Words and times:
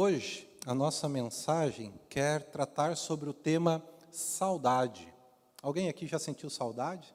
Hoje, 0.00 0.48
a 0.64 0.72
nossa 0.72 1.08
mensagem 1.08 1.92
quer 2.08 2.52
tratar 2.52 2.96
sobre 2.96 3.28
o 3.28 3.32
tema 3.32 3.82
saudade. 4.12 5.12
Alguém 5.60 5.88
aqui 5.88 6.06
já 6.06 6.20
sentiu 6.20 6.48
saudade? 6.48 7.12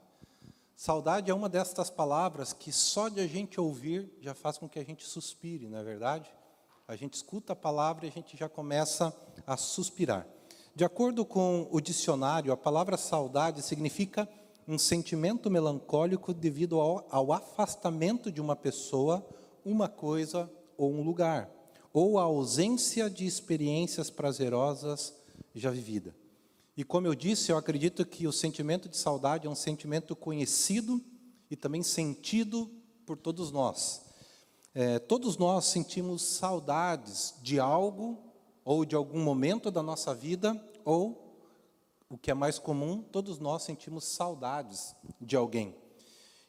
Saudade 0.76 1.32
é 1.32 1.34
uma 1.34 1.48
destas 1.48 1.90
palavras 1.90 2.52
que 2.52 2.74
só 2.74 3.08
de 3.08 3.22
a 3.22 3.26
gente 3.26 3.58
ouvir 3.58 4.14
já 4.20 4.34
faz 4.34 4.58
com 4.58 4.68
que 4.68 4.78
a 4.78 4.84
gente 4.84 5.06
suspire, 5.06 5.70
não 5.70 5.78
é 5.78 5.84
verdade? 5.84 6.30
A 6.86 6.98
gente 6.98 7.14
escuta 7.14 7.54
a 7.54 7.56
palavra 7.56 8.06
e 8.06 8.10
a 8.10 8.12
gente 8.12 8.36
já 8.36 8.50
começa 8.50 9.16
a 9.48 9.56
suspirar. 9.56 10.28
De 10.76 10.84
acordo 10.84 11.24
com 11.24 11.70
o 11.72 11.80
dicionário, 11.80 12.52
a 12.52 12.58
palavra 12.58 12.98
saudade 12.98 13.62
significa 13.62 14.28
um 14.68 14.78
sentimento 14.78 15.50
melancólico 15.50 16.34
devido 16.34 16.82
ao, 16.82 17.08
ao 17.10 17.32
afastamento 17.32 18.30
de 18.30 18.42
uma 18.42 18.58
pessoa, 18.58 19.26
uma 19.64 19.88
coisa 19.88 20.52
ou 20.76 20.92
um 20.92 21.02
lugar 21.02 21.50
ou 21.94 22.18
a 22.18 22.24
ausência 22.24 23.08
de 23.08 23.26
experiências 23.26 24.10
prazerosas 24.10 25.14
já 25.54 25.70
vividas. 25.70 26.14
E 26.76 26.84
como 26.84 27.06
eu 27.06 27.14
disse, 27.14 27.52
eu 27.52 27.58
acredito 27.58 28.04
que 28.04 28.26
o 28.26 28.32
sentimento 28.32 28.90
de 28.90 28.98
saudade 28.98 29.46
é 29.46 29.50
um 29.50 29.56
sentimento 29.56 30.16
conhecido 30.16 31.00
e 31.52 31.56
também 31.56 31.84
sentido 31.84 32.68
por 33.06 33.16
todos 33.16 33.52
nós. 33.52 34.02
É, 34.74 34.98
todos 34.98 35.38
nós 35.38 35.66
sentimos 35.66 36.24
saudades 36.24 37.36
de 37.44 37.60
algo 37.60 38.18
ou 38.66 38.84
de 38.84 38.96
algum 38.96 39.22
momento 39.22 39.70
da 39.70 39.84
nossa 39.84 40.16
vida, 40.16 40.60
ou, 40.84 41.38
o 42.10 42.18
que 42.18 42.32
é 42.32 42.34
mais 42.34 42.58
comum, 42.58 43.04
todos 43.04 43.38
nós 43.38 43.62
sentimos 43.62 44.06
saudades 44.06 44.96
de 45.22 45.36
alguém. 45.36 45.76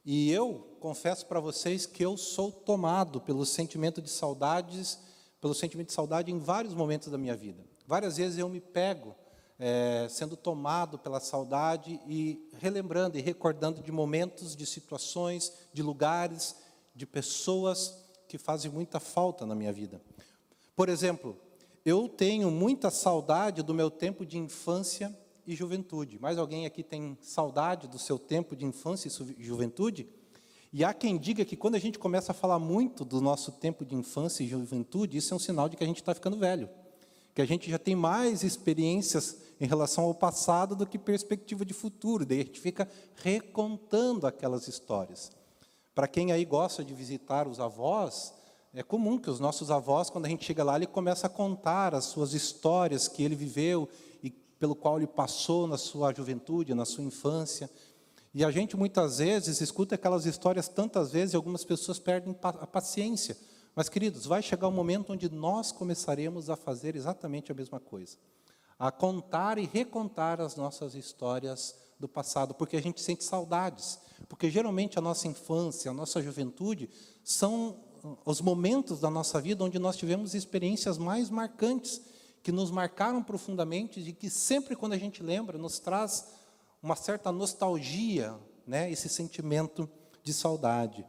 E 0.06 0.30
eu 0.30 0.76
confesso 0.80 1.26
para 1.26 1.40
vocês 1.40 1.84
que 1.84 2.02
eu 2.02 2.16
sou 2.16 2.50
tomado 2.50 3.20
pelo 3.20 3.44
sentimento 3.44 4.00
de 4.00 4.08
saudades 4.08 4.98
pelo 5.44 5.54
sentimento 5.54 5.88
de 5.88 5.92
saudade 5.92 6.32
em 6.32 6.38
vários 6.38 6.72
momentos 6.72 7.08
da 7.08 7.18
minha 7.18 7.36
vida. 7.36 7.62
Várias 7.86 8.16
vezes 8.16 8.38
eu 8.38 8.48
me 8.48 8.62
pego 8.62 9.14
é, 9.58 10.06
sendo 10.08 10.38
tomado 10.38 10.98
pela 10.98 11.20
saudade 11.20 12.00
e 12.06 12.48
relembrando 12.54 13.18
e 13.18 13.20
recordando 13.20 13.82
de 13.82 13.92
momentos, 13.92 14.56
de 14.56 14.64
situações, 14.64 15.52
de 15.70 15.82
lugares, 15.82 16.56
de 16.94 17.04
pessoas 17.04 17.94
que 18.26 18.38
fazem 18.38 18.70
muita 18.70 18.98
falta 18.98 19.44
na 19.44 19.54
minha 19.54 19.70
vida. 19.70 20.00
Por 20.74 20.88
exemplo, 20.88 21.38
eu 21.84 22.08
tenho 22.08 22.50
muita 22.50 22.90
saudade 22.90 23.62
do 23.62 23.74
meu 23.74 23.90
tempo 23.90 24.24
de 24.24 24.38
infância 24.38 25.14
e 25.46 25.54
juventude. 25.54 26.18
Mais 26.18 26.38
alguém 26.38 26.64
aqui 26.64 26.82
tem 26.82 27.18
saudade 27.20 27.86
do 27.86 27.98
seu 27.98 28.18
tempo 28.18 28.56
de 28.56 28.64
infância 28.64 29.10
e 29.36 29.44
juventude? 29.44 30.08
E 30.76 30.82
há 30.82 30.92
quem 30.92 31.16
diga 31.16 31.44
que 31.44 31.56
quando 31.56 31.76
a 31.76 31.78
gente 31.78 32.00
começa 32.00 32.32
a 32.32 32.34
falar 32.34 32.58
muito 32.58 33.04
do 33.04 33.20
nosso 33.20 33.52
tempo 33.52 33.84
de 33.84 33.94
infância 33.94 34.42
e 34.42 34.48
juventude, 34.48 35.16
isso 35.16 35.32
é 35.32 35.36
um 35.36 35.38
sinal 35.38 35.68
de 35.68 35.76
que 35.76 35.84
a 35.84 35.86
gente 35.86 36.02
está 36.02 36.12
ficando 36.12 36.36
velho. 36.36 36.68
Que 37.32 37.40
a 37.40 37.46
gente 37.46 37.70
já 37.70 37.78
tem 37.78 37.94
mais 37.94 38.42
experiências 38.42 39.36
em 39.60 39.66
relação 39.68 40.02
ao 40.02 40.12
passado 40.12 40.74
do 40.74 40.84
que 40.84 40.98
perspectiva 40.98 41.64
de 41.64 41.72
futuro. 41.72 42.26
Daí 42.26 42.40
a 42.40 42.44
gente 42.44 42.58
fica 42.58 42.88
recontando 43.22 44.26
aquelas 44.26 44.66
histórias. 44.66 45.30
Para 45.94 46.08
quem 46.08 46.32
aí 46.32 46.44
gosta 46.44 46.82
de 46.82 46.92
visitar 46.92 47.46
os 47.46 47.60
avós, 47.60 48.34
é 48.74 48.82
comum 48.82 49.16
que 49.16 49.30
os 49.30 49.38
nossos 49.38 49.70
avós, 49.70 50.10
quando 50.10 50.26
a 50.26 50.28
gente 50.28 50.44
chega 50.44 50.64
lá, 50.64 50.74
ele 50.74 50.88
começa 50.88 51.28
a 51.28 51.30
contar 51.30 51.94
as 51.94 52.06
suas 52.06 52.34
histórias 52.34 53.06
que 53.06 53.22
ele 53.22 53.36
viveu 53.36 53.88
e 54.24 54.28
pelo 54.28 54.74
qual 54.74 54.96
ele 54.96 55.06
passou 55.06 55.68
na 55.68 55.78
sua 55.78 56.12
juventude, 56.12 56.74
na 56.74 56.84
sua 56.84 57.04
infância. 57.04 57.70
E 58.34 58.44
a 58.44 58.50
gente 58.50 58.76
muitas 58.76 59.18
vezes 59.18 59.60
escuta 59.60 59.94
aquelas 59.94 60.26
histórias 60.26 60.66
tantas 60.66 61.12
vezes 61.12 61.34
e 61.34 61.36
algumas 61.36 61.62
pessoas 61.62 62.00
perdem 62.00 62.36
a 62.42 62.66
paciência. 62.66 63.36
Mas, 63.76 63.88
queridos, 63.88 64.26
vai 64.26 64.42
chegar 64.42 64.66
um 64.66 64.72
momento 64.72 65.12
onde 65.12 65.30
nós 65.30 65.70
começaremos 65.70 66.50
a 66.50 66.56
fazer 66.56 66.96
exatamente 66.96 67.52
a 67.52 67.54
mesma 67.54 67.78
coisa. 67.78 68.16
A 68.76 68.90
contar 68.90 69.56
e 69.56 69.66
recontar 69.66 70.40
as 70.40 70.56
nossas 70.56 70.96
histórias 70.96 71.76
do 71.98 72.08
passado, 72.08 72.54
porque 72.54 72.76
a 72.76 72.82
gente 72.82 73.00
sente 73.00 73.22
saudades. 73.22 74.00
Porque 74.28 74.50
geralmente 74.50 74.98
a 74.98 75.02
nossa 75.02 75.28
infância, 75.28 75.92
a 75.92 75.94
nossa 75.94 76.20
juventude, 76.20 76.90
são 77.22 77.76
os 78.24 78.40
momentos 78.40 78.98
da 78.98 79.10
nossa 79.10 79.40
vida 79.40 79.62
onde 79.62 79.78
nós 79.78 79.96
tivemos 79.96 80.34
experiências 80.34 80.98
mais 80.98 81.30
marcantes, 81.30 82.02
que 82.42 82.50
nos 82.50 82.70
marcaram 82.70 83.22
profundamente 83.22 84.00
e 84.00 84.12
que 84.12 84.28
sempre 84.28 84.74
quando 84.74 84.92
a 84.92 84.98
gente 84.98 85.22
lembra, 85.22 85.56
nos 85.56 85.78
traz 85.78 86.26
uma 86.84 86.94
certa 86.94 87.32
nostalgia, 87.32 88.38
né, 88.66 88.90
esse 88.90 89.08
sentimento 89.08 89.88
de 90.22 90.34
saudade. 90.34 91.02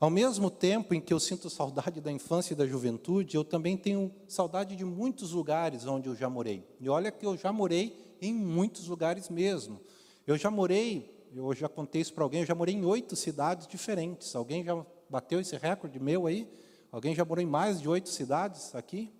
Ao 0.00 0.08
mesmo 0.08 0.50
tempo 0.50 0.94
em 0.94 1.00
que 1.00 1.12
eu 1.12 1.20
sinto 1.20 1.50
saudade 1.50 2.00
da 2.00 2.10
infância 2.10 2.54
e 2.54 2.56
da 2.56 2.66
juventude, 2.66 3.36
eu 3.36 3.44
também 3.44 3.76
tenho 3.76 4.10
saudade 4.26 4.74
de 4.74 4.82
muitos 4.82 5.32
lugares 5.32 5.84
onde 5.84 6.08
eu 6.08 6.16
já 6.16 6.30
morei. 6.30 6.66
E 6.80 6.88
olha 6.88 7.12
que 7.12 7.26
eu 7.26 7.36
já 7.36 7.52
morei 7.52 8.16
em 8.18 8.32
muitos 8.32 8.88
lugares 8.88 9.28
mesmo. 9.28 9.78
Eu 10.26 10.38
já 10.38 10.50
morei, 10.50 11.28
eu 11.34 11.54
já 11.54 11.68
contei 11.68 12.00
isso 12.00 12.14
para 12.14 12.24
alguém, 12.24 12.40
eu 12.40 12.46
já 12.46 12.54
morei 12.54 12.74
em 12.74 12.84
oito 12.86 13.14
cidades 13.14 13.66
diferentes. 13.66 14.34
Alguém 14.34 14.64
já 14.64 14.86
bateu 15.10 15.38
esse 15.38 15.54
recorde 15.54 16.00
meu 16.00 16.26
aí? 16.26 16.50
Alguém 16.90 17.14
já 17.14 17.26
morou 17.26 17.44
em 17.44 17.46
mais 17.46 17.78
de 17.78 17.90
oito 17.90 18.08
cidades 18.08 18.74
aqui? 18.74 19.12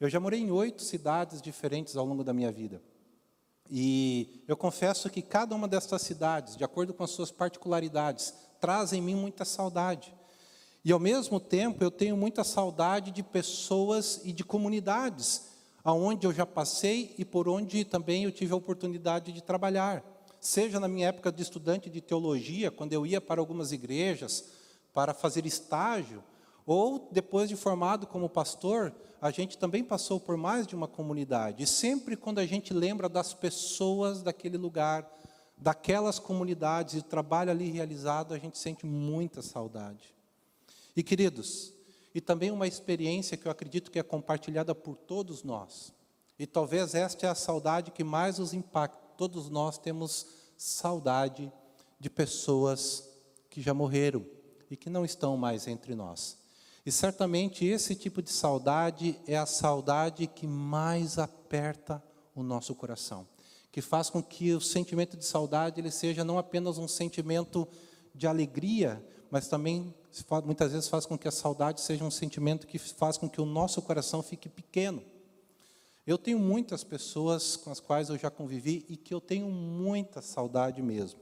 Eu 0.00 0.08
já 0.08 0.18
morei 0.18 0.40
em 0.40 0.50
oito 0.50 0.82
cidades 0.82 1.42
diferentes 1.42 1.94
ao 1.94 2.06
longo 2.06 2.24
da 2.24 2.32
minha 2.32 2.50
vida. 2.50 2.80
E 3.70 4.42
eu 4.48 4.56
confesso 4.56 5.10
que 5.10 5.20
cada 5.20 5.54
uma 5.54 5.68
dessas 5.68 6.02
cidades, 6.02 6.56
de 6.56 6.64
acordo 6.64 6.94
com 6.94 7.04
as 7.04 7.10
suas 7.10 7.30
particularidades, 7.30 8.34
traz 8.60 8.92
em 8.92 9.00
mim 9.00 9.14
muita 9.14 9.44
saudade. 9.44 10.14
E 10.84 10.92
ao 10.92 10.98
mesmo 10.98 11.38
tempo 11.38 11.82
eu 11.84 11.90
tenho 11.90 12.16
muita 12.16 12.44
saudade 12.44 13.10
de 13.10 13.22
pessoas 13.22 14.20
e 14.24 14.32
de 14.32 14.44
comunidades 14.44 15.48
aonde 15.84 16.26
eu 16.26 16.32
já 16.32 16.44
passei 16.44 17.14
e 17.16 17.24
por 17.24 17.48
onde 17.48 17.84
também 17.84 18.24
eu 18.24 18.32
tive 18.32 18.52
a 18.52 18.56
oportunidade 18.56 19.32
de 19.32 19.42
trabalhar. 19.42 20.04
Seja 20.40 20.78
na 20.78 20.86
minha 20.86 21.08
época 21.08 21.32
de 21.32 21.42
estudante 21.42 21.90
de 21.90 22.00
teologia, 22.00 22.70
quando 22.70 22.92
eu 22.92 23.06
ia 23.06 23.20
para 23.20 23.40
algumas 23.40 23.72
igrejas 23.72 24.50
para 24.92 25.14
fazer 25.14 25.46
estágio, 25.46 26.22
ou 26.70 27.08
depois 27.10 27.48
de 27.48 27.56
formado 27.56 28.06
como 28.06 28.28
pastor, 28.28 28.94
a 29.22 29.30
gente 29.30 29.56
também 29.56 29.82
passou 29.82 30.20
por 30.20 30.36
mais 30.36 30.66
de 30.66 30.76
uma 30.76 30.86
comunidade. 30.86 31.62
E 31.62 31.66
sempre 31.66 32.14
quando 32.14 32.40
a 32.40 32.44
gente 32.44 32.74
lembra 32.74 33.08
das 33.08 33.32
pessoas 33.32 34.22
daquele 34.22 34.58
lugar, 34.58 35.10
daquelas 35.56 36.18
comunidades 36.18 36.92
e 36.92 36.98
o 36.98 37.02
trabalho 37.02 37.50
ali 37.50 37.70
realizado, 37.70 38.34
a 38.34 38.38
gente 38.38 38.58
sente 38.58 38.84
muita 38.84 39.40
saudade. 39.40 40.14
E 40.94 41.02
queridos, 41.02 41.72
e 42.14 42.20
também 42.20 42.50
uma 42.50 42.66
experiência 42.66 43.38
que 43.38 43.48
eu 43.48 43.52
acredito 43.52 43.90
que 43.90 43.98
é 43.98 44.02
compartilhada 44.02 44.74
por 44.74 44.94
todos 44.94 45.42
nós. 45.42 45.90
E 46.38 46.46
talvez 46.46 46.94
esta 46.94 47.26
é 47.26 47.30
a 47.30 47.34
saudade 47.34 47.92
que 47.92 48.04
mais 48.04 48.38
nos 48.38 48.52
impacta. 48.52 48.98
Todos 49.16 49.48
nós 49.48 49.78
temos 49.78 50.26
saudade 50.54 51.50
de 51.98 52.10
pessoas 52.10 53.08
que 53.48 53.62
já 53.62 53.72
morreram 53.72 54.22
e 54.70 54.76
que 54.76 54.90
não 54.90 55.02
estão 55.02 55.34
mais 55.34 55.66
entre 55.66 55.94
nós. 55.94 56.36
E 56.88 56.90
certamente 56.90 57.66
esse 57.66 57.94
tipo 57.94 58.22
de 58.22 58.30
saudade 58.30 59.20
é 59.26 59.36
a 59.36 59.44
saudade 59.44 60.26
que 60.26 60.46
mais 60.46 61.18
aperta 61.18 62.02
o 62.34 62.42
nosso 62.42 62.74
coração, 62.74 63.28
que 63.70 63.82
faz 63.82 64.08
com 64.08 64.22
que 64.22 64.54
o 64.54 64.60
sentimento 64.62 65.14
de 65.14 65.26
saudade 65.26 65.82
ele 65.82 65.90
seja 65.90 66.24
não 66.24 66.38
apenas 66.38 66.78
um 66.78 66.88
sentimento 66.88 67.68
de 68.14 68.26
alegria, 68.26 69.04
mas 69.30 69.48
também 69.48 69.94
muitas 70.46 70.72
vezes 70.72 70.88
faz 70.88 71.04
com 71.04 71.18
que 71.18 71.28
a 71.28 71.30
saudade 71.30 71.82
seja 71.82 72.02
um 72.02 72.10
sentimento 72.10 72.66
que 72.66 72.78
faz 72.78 73.18
com 73.18 73.28
que 73.28 73.42
o 73.42 73.44
nosso 73.44 73.82
coração 73.82 74.22
fique 74.22 74.48
pequeno. 74.48 75.02
Eu 76.06 76.16
tenho 76.16 76.38
muitas 76.38 76.84
pessoas 76.84 77.54
com 77.54 77.70
as 77.70 77.80
quais 77.80 78.08
eu 78.08 78.16
já 78.16 78.30
convivi 78.30 78.86
e 78.88 78.96
que 78.96 79.12
eu 79.12 79.20
tenho 79.20 79.50
muita 79.50 80.22
saudade 80.22 80.80
mesmo. 80.80 81.20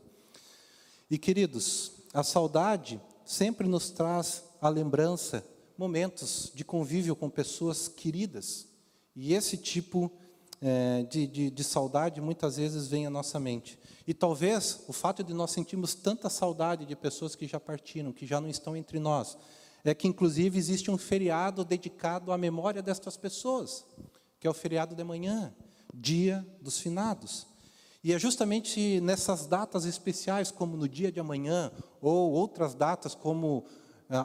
E 1.10 1.18
queridos, 1.18 1.90
a 2.14 2.22
saudade 2.22 3.00
sempre 3.24 3.66
nos 3.66 3.90
traz 3.90 4.44
a 4.60 4.68
lembrança 4.68 5.44
momentos 5.78 6.50
de 6.54 6.64
convívio 6.64 7.16
com 7.16 7.28
pessoas 7.28 7.88
queridas. 7.88 8.66
E 9.14 9.34
esse 9.34 9.56
tipo 9.56 10.10
é, 10.60 11.02
de, 11.04 11.26
de, 11.26 11.50
de 11.50 11.64
saudade 11.64 12.20
muitas 12.20 12.56
vezes 12.56 12.88
vem 12.88 13.06
à 13.06 13.10
nossa 13.10 13.38
mente. 13.38 13.78
E 14.06 14.14
talvez 14.14 14.80
o 14.86 14.92
fato 14.92 15.22
de 15.22 15.34
nós 15.34 15.50
sentirmos 15.50 15.94
tanta 15.94 16.30
saudade 16.30 16.86
de 16.86 16.96
pessoas 16.96 17.34
que 17.34 17.46
já 17.46 17.60
partiram, 17.60 18.12
que 18.12 18.26
já 18.26 18.40
não 18.40 18.48
estão 18.48 18.76
entre 18.76 18.98
nós, 18.98 19.36
é 19.84 19.94
que 19.94 20.08
inclusive 20.08 20.58
existe 20.58 20.90
um 20.90 20.98
feriado 20.98 21.64
dedicado 21.64 22.32
à 22.32 22.38
memória 22.38 22.82
destas 22.82 23.16
pessoas, 23.16 23.84
que 24.40 24.46
é 24.46 24.50
o 24.50 24.54
feriado 24.54 24.94
de 24.94 25.04
manhã, 25.04 25.54
dia 25.94 26.46
dos 26.60 26.78
finados. 26.78 27.46
E 28.02 28.12
é 28.12 28.18
justamente 28.18 29.00
nessas 29.00 29.46
datas 29.46 29.84
especiais, 29.84 30.50
como 30.50 30.76
no 30.76 30.88
dia 30.88 31.10
de 31.10 31.20
amanhã, 31.20 31.72
ou 32.00 32.32
outras 32.32 32.74
datas 32.74 33.14
como 33.14 33.64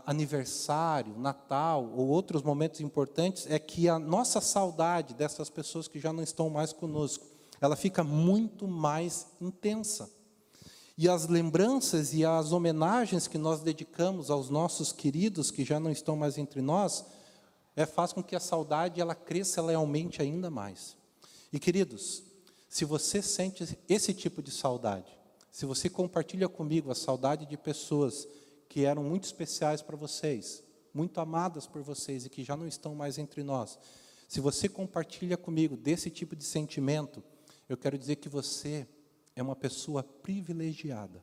aniversário, 0.05 1.17
Natal 1.17 1.91
ou 1.95 2.07
outros 2.07 2.43
momentos 2.43 2.81
importantes, 2.81 3.47
é 3.49 3.57
que 3.57 3.89
a 3.89 3.97
nossa 3.97 4.39
saudade 4.39 5.13
dessas 5.13 5.49
pessoas 5.49 5.87
que 5.87 5.99
já 5.99 6.13
não 6.13 6.21
estão 6.21 6.49
mais 6.49 6.71
conosco, 6.71 7.25
ela 7.59 7.75
fica 7.75 8.03
muito 8.03 8.67
mais 8.67 9.27
intensa. 9.39 10.09
E 10.97 11.09
as 11.09 11.27
lembranças 11.27 12.13
e 12.13 12.23
as 12.23 12.51
homenagens 12.51 13.27
que 13.27 13.37
nós 13.37 13.61
dedicamos 13.61 14.29
aos 14.29 14.49
nossos 14.49 14.91
queridos 14.91 15.49
que 15.49 15.63
já 15.63 15.79
não 15.79 15.89
estão 15.89 16.15
mais 16.15 16.37
entre 16.37 16.61
nós, 16.61 17.05
é, 17.75 17.85
faz 17.85 18.13
com 18.13 18.21
que 18.21 18.35
a 18.35 18.39
saudade 18.39 19.01
ela 19.01 19.15
cresça, 19.15 19.61
ela 19.61 19.73
aumente 19.73 20.21
ainda 20.21 20.51
mais. 20.51 20.95
E 21.51 21.59
queridos, 21.59 22.23
se 22.69 22.85
você 22.85 23.21
sente 23.21 23.77
esse 23.89 24.13
tipo 24.13 24.41
de 24.41 24.51
saudade, 24.51 25.11
se 25.51 25.65
você 25.65 25.89
compartilha 25.89 26.47
comigo 26.47 26.91
a 26.91 26.95
saudade 26.95 27.45
de 27.45 27.57
pessoas 27.57 28.27
que 28.71 28.85
eram 28.85 29.03
muito 29.03 29.25
especiais 29.25 29.81
para 29.81 29.97
vocês, 29.97 30.63
muito 30.93 31.19
amadas 31.19 31.67
por 31.67 31.81
vocês 31.81 32.25
e 32.25 32.29
que 32.29 32.41
já 32.41 32.55
não 32.55 32.65
estão 32.65 32.95
mais 32.95 33.17
entre 33.17 33.43
nós, 33.43 33.77
se 34.29 34.39
você 34.39 34.69
compartilha 34.69 35.35
comigo 35.35 35.75
desse 35.75 36.09
tipo 36.09 36.37
de 36.37 36.45
sentimento, 36.45 37.21
eu 37.67 37.75
quero 37.75 37.97
dizer 37.97 38.15
que 38.15 38.29
você 38.29 38.87
é 39.35 39.43
uma 39.43 39.57
pessoa 39.57 40.01
privilegiada. 40.01 41.21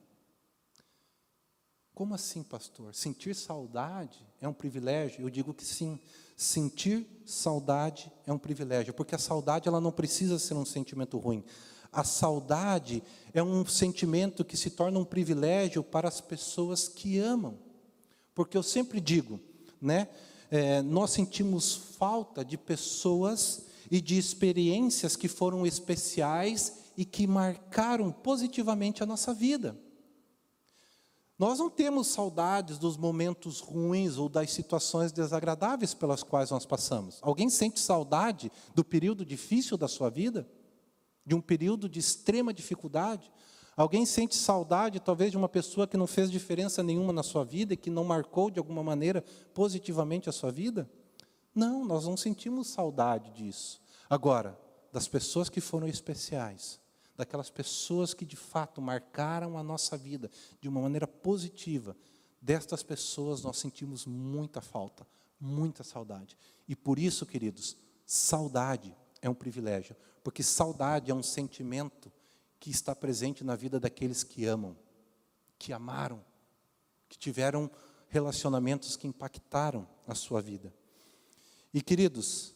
Como 1.95 2.15
assim, 2.15 2.43
pastor? 2.43 2.95
Sentir 2.95 3.35
saudade 3.35 4.29
é 4.43 4.47
um 4.47 4.53
privilégio? 4.53 5.23
Eu 5.23 5.31
digo 5.31 5.55
que 5.55 5.65
sim. 5.65 5.99
Sentir 6.37 7.09
saudade 7.25 8.13
é 8.27 8.33
um 8.33 8.39
privilégio, 8.39 8.93
porque 8.93 9.15
a 9.15 9.19
saudade 9.19 9.69
ela 9.69 9.81
não 9.81 9.91
precisa 9.91 10.39
ser 10.39 10.53
um 10.53 10.67
sentimento 10.67 11.17
ruim. 11.17 11.43
A 11.93 12.05
saudade 12.05 13.03
é 13.33 13.43
um 13.43 13.65
sentimento 13.67 14.45
que 14.45 14.57
se 14.57 14.71
torna 14.71 14.99
um 14.99 15.05
privilégio 15.05 15.83
para 15.83 16.09
as 16.09 16.21
pessoas 16.21 16.89
que 16.89 17.19
amam. 17.19 17.59
Porque 18.35 18.57
eu 18.57 18.63
sempre 18.63 19.01
digo, 19.01 19.41
né? 19.81 20.09
É, 20.51 20.81
nós 20.81 21.11
sentimos 21.11 21.75
falta 21.99 22.45
de 22.45 22.57
pessoas 22.57 23.67
e 23.91 24.01
de 24.01 24.17
experiências 24.17 25.17
que 25.17 25.29
foram 25.29 25.67
especiais 25.67 26.79
e 26.97 27.05
que 27.05 27.27
marcaram 27.27 28.11
positivamente 28.11 29.03
a 29.03 29.07
nossa 29.07 29.35
vida. 29.35 29.79
Nós 31.39 31.61
não 31.61 31.71
temos 31.71 32.09
saudades 32.09 32.79
dos 32.79 32.97
momentos 32.97 33.61
ruins 33.61 34.17
ou 34.17 34.29
das 34.29 34.51
situações 34.51 35.13
desagradáveis 35.13 35.95
pelas 35.95 36.25
quais 36.25 36.51
nós 36.51 36.67
passamos. 36.67 37.19
Alguém 37.23 37.49
sente 37.49 37.79
saudade 37.79 38.51
do 38.75 38.85
período 38.85 39.25
difícil 39.25 39.77
da 39.77 39.87
sua 39.87 40.11
vida? 40.11 40.49
De 41.29 41.35
um 41.35 41.43
período 41.43 41.91
de 41.91 41.99
extrema 41.99 42.55
dificuldade? 42.55 43.31
Alguém 43.77 44.07
sente 44.07 44.35
saudade, 44.35 44.99
talvez, 44.99 45.31
de 45.31 45.37
uma 45.37 45.49
pessoa 45.49 45.87
que 45.87 45.99
não 45.99 46.07
fez 46.07 46.31
diferença 46.31 46.83
nenhuma 46.83 47.13
na 47.13 47.23
sua 47.23 47.45
vida 47.45 47.75
e 47.75 47.77
que 47.77 47.91
não 47.91 48.03
marcou 48.03 48.51
de 48.51 48.59
alguma 48.59 48.83
maneira 48.83 49.23
positivamente 49.53 50.27
a 50.31 50.33
sua 50.33 50.51
vida? 50.51 50.91
Não, 51.55 51.85
nós 51.85 52.07
não 52.07 52.17
sentimos 52.17 52.69
saudade 52.69 53.31
disso. 53.33 53.79
Agora, 54.09 54.59
das 54.91 55.07
pessoas 55.07 55.51
que 55.51 55.61
foram 55.61 55.87
especiais, 55.87 56.81
daquelas 57.15 57.51
pessoas 57.51 58.15
que 58.15 58.25
de 58.25 58.37
fato 58.37 58.81
marcaram 58.81 59.59
a 59.59 59.63
nossa 59.63 59.99
vida 59.99 60.31
de 60.63 60.69
uma 60.71 60.81
maneira 60.81 61.07
positiva, 61.07 61.95
destas 62.41 62.83
pessoas 62.83 63.43
nós 63.43 63.59
sentimos 63.59 64.07
muita 64.07 64.63
falta, 64.63 65.07
muita 65.39 65.85
saudade. 65.85 66.39
E 66.67 66.75
por 66.75 66.99
isso, 66.99 67.27
queridos, 67.27 67.77
saudade 68.07 68.97
é 69.21 69.29
um 69.29 69.35
privilégio, 69.35 69.95
porque 70.29 70.43
saudade 70.43 71.11
é 71.11 71.15
um 71.15 71.23
sentimento 71.23 72.13
que 72.61 72.69
está 72.69 72.95
presente 72.95 73.43
na 73.43 73.57
vida 73.57 73.81
daqueles 73.81 74.23
que 74.23 74.45
amam, 74.45 74.77
que 75.59 75.73
amaram, 75.73 76.23
que 77.09 77.17
tiveram 77.17 77.71
relacionamentos 78.11 78.95
que 78.95 79.07
impactaram 79.07 79.89
a 80.07 80.15
sua 80.15 80.43
vida. 80.43 80.71
E 81.73 81.81
queridos, 81.81 82.55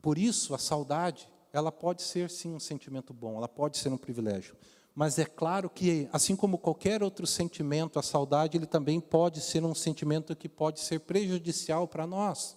por 0.00 0.18
isso 0.18 0.54
a 0.54 0.58
saudade 0.58 1.28
ela 1.52 1.72
pode 1.72 2.02
ser 2.02 2.30
sim 2.30 2.54
um 2.54 2.60
sentimento 2.60 3.12
bom, 3.12 3.36
ela 3.36 3.48
pode 3.48 3.78
ser 3.78 3.88
um 3.88 3.98
privilégio. 3.98 4.54
Mas 4.94 5.18
é 5.18 5.24
claro 5.24 5.68
que, 5.68 6.08
assim 6.12 6.36
como 6.36 6.58
qualquer 6.58 7.02
outro 7.02 7.26
sentimento, 7.26 7.98
a 7.98 8.04
saudade 8.04 8.56
ele 8.56 8.66
também 8.66 9.00
pode 9.00 9.40
ser 9.40 9.64
um 9.64 9.74
sentimento 9.74 10.36
que 10.36 10.48
pode 10.48 10.78
ser 10.78 11.00
prejudicial 11.00 11.88
para 11.88 12.06
nós. 12.06 12.56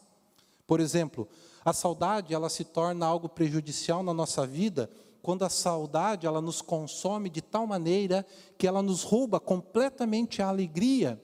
Por 0.67 0.79
exemplo, 0.79 1.27
a 1.63 1.73
saudade 1.73 2.33
ela 2.33 2.49
se 2.49 2.63
torna 2.63 3.05
algo 3.05 3.29
prejudicial 3.29 4.03
na 4.03 4.13
nossa 4.13 4.45
vida 4.45 4.89
quando 5.21 5.43
a 5.43 5.49
saudade 5.49 6.27
ela 6.27 6.41
nos 6.41 6.61
consome 6.61 7.29
de 7.29 7.41
tal 7.41 7.65
maneira 7.65 8.25
que 8.57 8.67
ela 8.67 8.81
nos 8.81 9.03
rouba 9.03 9.39
completamente 9.39 10.41
a 10.41 10.49
alegria 10.49 11.21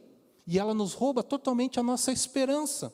e 0.48 0.58
ela 0.58 0.74
nos 0.74 0.94
rouba 0.94 1.22
totalmente 1.22 1.80
a 1.80 1.84
nossa 1.84 2.12
esperança 2.12 2.94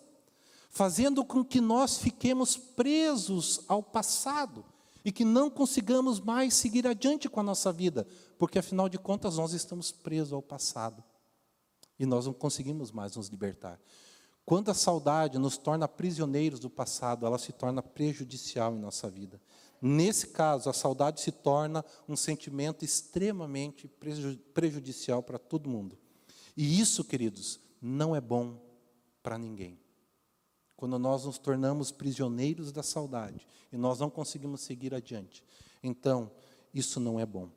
fazendo 0.76 1.24
com 1.24 1.42
que 1.42 1.62
nós 1.62 1.98
fiquemos 2.00 2.58
presos 2.58 3.62
ao 3.66 3.82
passado 3.82 4.66
e 5.06 5.12
que 5.12 5.24
não 5.24 5.50
consigamos 5.50 6.20
mais 6.20 6.54
seguir 6.54 6.86
adiante 6.86 7.30
com 7.30 7.40
a 7.40 7.44
nossa 7.44 7.72
vida, 7.72 8.06
porque 8.38 8.60
afinal 8.60 8.90
de 8.90 8.98
contas 8.98 9.38
nós 9.38 9.54
estamos 9.54 9.94
presos 9.94 10.34
ao 10.34 10.42
passado 10.42 11.02
e 11.98 12.06
nós 12.06 12.26
não 12.26 12.34
conseguimos 12.34 12.92
mais 12.92 13.16
nos 13.16 13.30
libertar. 13.30 13.80
Quando 14.46 14.70
a 14.70 14.74
saudade 14.74 15.40
nos 15.40 15.58
torna 15.58 15.88
prisioneiros 15.88 16.60
do 16.60 16.70
passado, 16.70 17.26
ela 17.26 17.38
se 17.38 17.52
torna 17.52 17.82
prejudicial 17.82 18.76
em 18.76 18.80
nossa 18.80 19.10
vida. 19.10 19.42
Nesse 19.82 20.28
caso, 20.28 20.70
a 20.70 20.74
saudade 20.74 21.20
se 21.20 21.32
torna 21.32 21.84
um 22.08 22.16
sentimento 22.16 22.86
extremamente 22.86 23.88
prejudicial 24.54 25.24
para 25.24 25.40
todo 25.40 25.70
mundo. 25.70 25.98
E 26.56 26.80
isso, 26.80 27.04
queridos, 27.04 27.60
não 27.82 28.16
é 28.16 28.22
bom 28.22 28.60
para 29.22 29.38
ninguém 29.38 29.80
quando 30.76 31.00
nós 31.00 31.26
nos 31.26 31.38
tornamos 31.38 31.92
prisioneiros 31.92 32.72
da 32.72 32.84
saudade 32.84 33.48
e 33.72 33.78
nós 33.78 34.00
não 34.00 34.10
conseguimos 34.10 34.62
seguir 34.62 34.94
adiante. 34.94 35.44
Então, 35.82 36.32
isso 36.74 37.00
não 37.00 37.20
é 37.20 37.26
bom. 37.26 37.50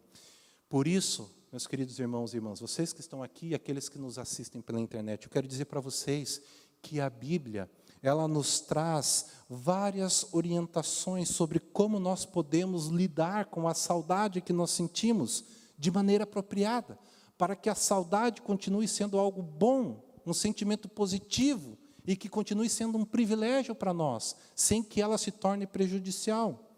Por 0.69 0.87
isso, 0.87 1.31
meus 1.51 1.67
queridos 1.67 1.99
irmãos 1.99 2.33
e 2.33 2.37
irmãs, 2.37 2.61
vocês 2.61 2.93
que 2.93 3.01
estão 3.01 3.23
aqui 3.23 3.49
e 3.49 3.55
aqueles 3.55 3.89
que 3.89 3.99
nos 3.99 4.19
assistem 4.19 4.61
pela 4.63 4.81
internet, 4.81 5.25
eu 5.25 5.31
quero 5.31 5.49
dizer 5.49 5.65
para 5.65 5.81
vocês 5.81 6.41
que 6.83 7.01
a 7.01 7.11
Bíblia, 7.11 7.71
ela 8.03 8.29
nos 8.29 8.61
traz 8.61 9.27
várias 9.49 10.27
orientações 10.33 11.29
sobre 11.31 11.59
como 11.59 11.99
nós 11.99 12.25
podemos 12.25 12.87
lidar 12.87 13.47
com 13.47 13.67
a 13.67 13.75
saudade 13.75 14.41
que 14.41 14.53
nós 14.53 14.71
sentimos 14.71 15.45
de 15.79 15.91
maneira 15.91 16.25
apropriada, 16.25 16.99
para 17.37 17.55
que 17.57 17.69
a 17.69 17.75
saudade 17.75 18.43
continue 18.43 18.89
sendo 18.89 19.19
algo 19.19 19.43
bom, 19.43 20.05
um 20.27 20.35
sentimento 20.35 20.89
positivo, 20.89 21.79
e 22.07 22.17
que 22.17 22.29
continue 22.29 22.71
sendo 22.71 22.97
um 22.97 23.05
privilégio 23.05 23.75
para 23.75 23.93
nós, 23.93 24.35
sem 24.55 24.83
que 24.83 25.01
ela 25.01 25.19
se 25.19 25.31
torne 25.31 25.67
prejudicial. 25.67 26.73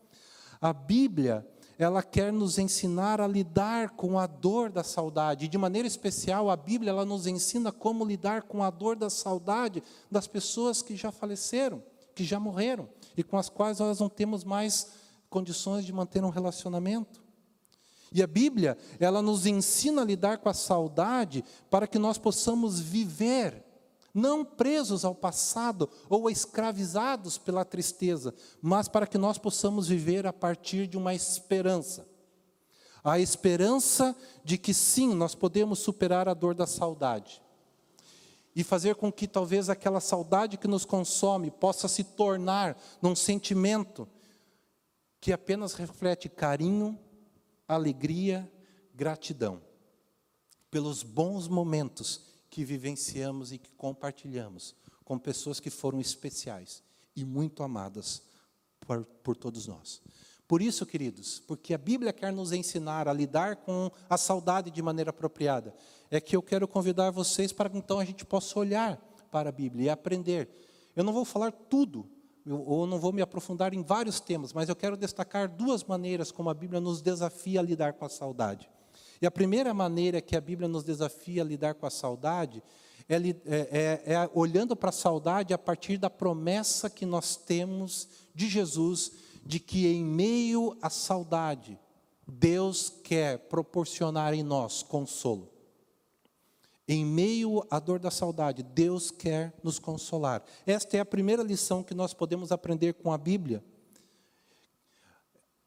A 0.61 0.73
Bíblia, 0.73 1.47
ela 1.82 2.03
quer 2.03 2.31
nos 2.31 2.59
ensinar 2.59 3.23
a 3.23 3.27
lidar 3.27 3.91
com 3.91 4.19
a 4.19 4.27
dor 4.27 4.71
da 4.71 4.85
saudade. 4.85 5.47
E 5.47 5.49
de 5.49 5.56
maneira 5.56 5.88
especial, 5.88 6.50
a 6.50 6.56
Bíblia 6.56 6.91
ela 6.91 7.06
nos 7.06 7.27
ensina 7.27 7.73
como 7.73 8.05
lidar 8.05 8.43
com 8.43 8.62
a 8.62 8.69
dor 8.69 8.97
da 8.97 9.09
saudade 9.09 9.82
das 10.11 10.27
pessoas 10.27 10.82
que 10.82 10.94
já 10.94 11.11
faleceram, 11.11 11.82
que 12.15 12.23
já 12.23 12.38
morreram 12.38 12.87
e 13.17 13.23
com 13.23 13.38
as 13.38 13.49
quais 13.49 13.79
nós 13.79 13.99
não 13.99 14.11
temos 14.11 14.44
mais 14.44 14.88
condições 15.31 15.87
de 15.87 15.93
manter 15.93 16.23
um 16.23 16.28
relacionamento. 16.28 17.23
E 18.12 18.23
a 18.23 18.26
Bíblia, 18.26 18.76
ela 18.99 19.23
nos 19.23 19.47
ensina 19.47 20.02
a 20.02 20.05
lidar 20.05 20.37
com 20.37 20.50
a 20.50 20.55
saudade 20.55 21.43
para 21.71 21.87
que 21.87 21.99
nós 21.99 22.19
possamos 22.19 22.78
viver 22.78 23.64
não 24.12 24.45
presos 24.45 25.05
ao 25.05 25.14
passado 25.14 25.88
ou 26.09 26.29
escravizados 26.29 27.38
pela 27.38 27.64
tristeza, 27.64 28.35
mas 28.61 28.88
para 28.88 29.07
que 29.07 29.19
nós 29.19 29.38
possamos 29.38 29.88
viver 29.88 30.26
a 30.26 30.33
partir 30.33 30.87
de 30.87 30.97
uma 30.97 31.14
esperança. 31.14 32.09
A 33.02 33.19
esperança 33.19 34.14
de 34.45 34.59
que 34.59 34.75
sim, 34.75 35.14
nós 35.14 35.35
podemos 35.35 35.79
superar 35.79 36.29
a 36.29 36.35
dor 36.35 36.55
da 36.55 36.67
saudade. 36.67 37.43
E 38.55 38.64
fazer 38.64 38.97
com 38.97 39.12
que 39.12 39.29
talvez 39.29 39.71
aquela 39.71 40.00
saudade 40.00 40.59
que 40.59 40.69
nos 40.69 40.85
consome 40.85 41.50
possa 41.50 41.88
se 41.88 42.05
tornar 42.05 42.76
num 43.00 43.14
sentimento 43.14 44.09
que 45.21 45.33
apenas 45.33 45.75
reflete 45.75 46.29
carinho, 46.29 46.99
alegria, 47.69 48.50
gratidão 48.95 49.62
pelos 50.71 51.02
bons 51.02 51.49
momentos 51.49 52.30
que 52.50 52.64
vivenciamos 52.64 53.52
e 53.52 53.59
que 53.59 53.73
compartilhamos 53.73 54.75
com 55.04 55.19
pessoas 55.19 55.61
que 55.61 55.71
foram 55.71 56.00
especiais 56.00 56.83
e 57.16 57.25
muito 57.25 57.62
amadas 57.62 58.23
por, 58.80 59.04
por 59.04 59.37
todos 59.37 59.66
nós. 59.66 60.02
Por 60.47 60.61
isso, 60.61 60.85
queridos, 60.85 61.38
porque 61.38 61.73
a 61.73 61.78
Bíblia 61.78 62.12
quer 62.12 62.33
nos 62.33 62.50
ensinar 62.50 63.07
a 63.07 63.12
lidar 63.12 63.57
com 63.57 63.88
a 64.09 64.19
saudade 64.19 64.69
de 64.69 64.83
maneira 64.83 65.11
apropriada, 65.11 65.73
é 66.11 66.21
que 66.21 66.35
eu 66.35 66.42
quero 66.42 66.66
convidar 66.66 67.12
vocês 67.12 67.52
para 67.52 67.71
que 67.71 67.78
então 67.78 68.00
a 68.00 68.04
gente 68.04 68.25
possa 68.25 68.59
olhar 68.59 68.97
para 69.30 69.50
a 69.50 69.52
Bíblia 69.52 69.85
e 69.85 69.88
aprender. 69.88 70.49
Eu 70.97 71.04
não 71.04 71.12
vou 71.12 71.25
falar 71.25 71.52
tudo, 71.52 72.04
ou 72.49 72.85
não 72.85 72.99
vou 72.99 73.12
me 73.12 73.23
aprofundar 73.23 73.73
em 73.73 73.83
vários 73.83 74.19
temas, 74.19 74.52
mas 74.52 74.69
eu 74.69 74.75
quero 74.75 74.97
destacar 74.97 75.49
duas 75.49 75.85
maneiras 75.85 76.33
como 76.33 76.50
a 76.50 76.54
Bíblia 76.54 76.80
nos 76.80 77.00
desafia 77.00 77.61
a 77.61 77.62
lidar 77.62 77.92
com 77.92 78.04
a 78.04 78.09
saudade. 78.09 78.69
E 79.21 79.27
a 79.27 79.31
primeira 79.31 79.75
maneira 79.75 80.21
que 80.21 80.37
a 80.37 80.41
Bíblia 80.41 80.69
nos 80.69 80.83
desafia 80.83 81.43
a 81.43 81.45
lidar 81.45 81.75
com 81.75 81.87
a 81.87 81.91
saudade 81.91 82.62
é, 83.09 83.17
é, 83.17 83.23
é, 83.47 84.12
é 84.15 84.31
olhando 84.33 84.75
para 84.75 84.91
a 84.91 84.93
saudade 84.93 85.53
a 85.53 85.59
partir 85.59 85.99
da 85.99 86.09
promessa 86.09 86.89
que 86.89 87.05
nós 87.05 87.37
temos 87.37 88.09
de 88.35 88.49
Jesus, 88.49 89.12
de 89.45 89.61
que 89.61 89.87
em 89.89 90.05
meio 90.05 90.77
à 90.81 90.89
saudade, 90.89 91.79
Deus 92.27 92.89
quer 93.03 93.39
proporcionar 93.49 94.33
em 94.33 94.43
nós 94.43 94.83
consolo. 94.83 95.50
Em 96.87 97.05
meio 97.05 97.65
à 97.71 97.79
dor 97.79 97.99
da 97.99 98.11
saudade, 98.11 98.62
Deus 98.62 99.11
quer 99.11 99.53
nos 99.62 99.79
consolar. 99.79 100.43
Esta 100.67 100.97
é 100.97 101.00
a 101.00 101.05
primeira 101.05 101.43
lição 101.43 101.83
que 101.83 101.95
nós 101.95 102.15
podemos 102.15 102.50
aprender 102.50 102.95
com 102.95 103.12
a 103.12 103.19
Bíblia. 103.19 103.62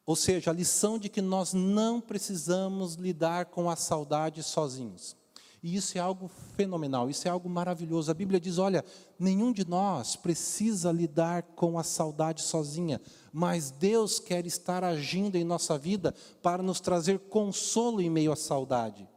Ou 0.06 0.16
seja, 0.16 0.52
a 0.52 0.54
lição 0.54 1.00
de 1.00 1.08
que 1.08 1.22
nós 1.22 1.54
não 1.54 2.02
precisamos 2.02 2.96
lidar 2.96 3.46
com 3.46 3.70
a 3.70 3.76
saudade 3.76 4.44
sozinhos. 4.44 5.16
E 5.64 5.78
isso 5.78 5.98
é 5.98 6.02
algo 6.02 6.30
fenomenal, 6.58 7.10
isso 7.10 7.26
é 7.26 7.32
algo 7.32 7.50
maravilhoso. 7.50 8.12
A 8.12 8.14
Bíblia 8.14 8.38
diz: 8.38 8.58
olha, 8.58 8.84
nenhum 9.18 9.54
de 9.54 9.66
nós 9.66 10.18
precisa 10.18 10.92
lidar 10.92 11.44
com 11.56 11.80
a 11.80 11.84
saudade 11.84 12.42
sozinha, 12.42 13.00
mas 13.32 13.72
Deus 13.72 14.20
quer 14.20 14.46
estar 14.46 14.84
agindo 14.84 15.38
em 15.38 15.46
nossa 15.46 15.78
vida 15.78 16.14
para 16.42 16.62
nos 16.62 16.82
trazer 16.82 17.18
consolo 17.18 18.02
em 18.02 18.10
meio 18.10 18.34
à 18.34 18.36
saudade. 18.36 19.08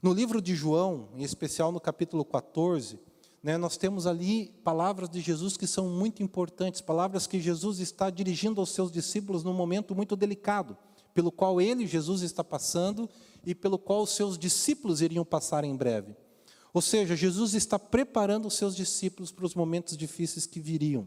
No 0.00 0.14
livro 0.14 0.40
de 0.40 0.54
João, 0.54 1.10
em 1.14 1.22
especial 1.22 1.70
no 1.70 1.80
capítulo 1.80 2.24
14, 2.24 2.98
né, 3.44 3.58
nós 3.58 3.76
temos 3.76 4.06
ali 4.06 4.54
palavras 4.64 5.06
de 5.10 5.20
Jesus 5.20 5.54
que 5.54 5.66
são 5.66 5.90
muito 5.90 6.22
importantes, 6.22 6.80
palavras 6.80 7.26
que 7.26 7.38
Jesus 7.38 7.78
está 7.78 8.08
dirigindo 8.08 8.58
aos 8.58 8.70
seus 8.70 8.90
discípulos 8.90 9.44
num 9.44 9.52
momento 9.52 9.94
muito 9.94 10.16
delicado, 10.16 10.74
pelo 11.12 11.30
qual 11.30 11.60
ele, 11.60 11.86
Jesus, 11.86 12.22
está 12.22 12.42
passando 12.42 13.06
e 13.44 13.54
pelo 13.54 13.78
qual 13.78 14.02
os 14.02 14.16
seus 14.16 14.38
discípulos 14.38 15.02
iriam 15.02 15.26
passar 15.26 15.62
em 15.62 15.76
breve. 15.76 16.16
Ou 16.72 16.80
seja, 16.80 17.14
Jesus 17.14 17.52
está 17.52 17.78
preparando 17.78 18.48
os 18.48 18.54
seus 18.54 18.74
discípulos 18.74 19.30
para 19.30 19.44
os 19.44 19.54
momentos 19.54 19.94
difíceis 19.94 20.46
que 20.46 20.58
viriam. 20.58 21.06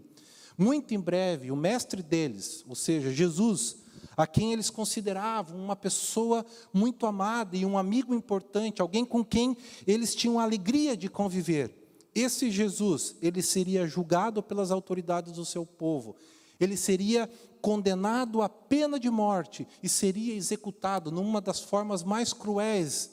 Muito 0.55 0.93
em 0.93 0.99
breve, 0.99 1.49
o 1.49 1.55
mestre 1.55 2.03
deles, 2.03 2.63
ou 2.67 2.75
seja, 2.75 3.11
Jesus, 3.11 3.77
a 4.15 4.27
quem 4.27 4.53
eles 4.53 4.69
consideravam 4.69 5.57
uma 5.57 5.75
pessoa 5.75 6.45
muito 6.71 7.07
amada 7.07 7.57
e 7.57 7.65
um 7.65 7.79
amigo 7.79 8.13
importante, 8.13 8.79
alguém 8.79 9.03
com 9.03 9.25
quem 9.25 9.57
eles 9.87 10.13
tinham 10.13 10.39
alegria 10.39 10.95
de 10.95 11.09
conviver, 11.09 11.76
esse 12.19 12.49
Jesus, 12.49 13.15
ele 13.21 13.41
seria 13.41 13.85
julgado 13.85 14.41
pelas 14.41 14.71
autoridades 14.71 15.33
do 15.33 15.45
seu 15.45 15.65
povo. 15.65 16.15
Ele 16.59 16.75
seria 16.75 17.29
condenado 17.61 18.41
à 18.41 18.49
pena 18.49 18.99
de 18.99 19.09
morte 19.09 19.67
e 19.83 19.87
seria 19.87 20.33
executado 20.33 21.11
numa 21.11 21.39
das 21.39 21.59
formas 21.59 22.03
mais 22.03 22.33
cruéis 22.33 23.11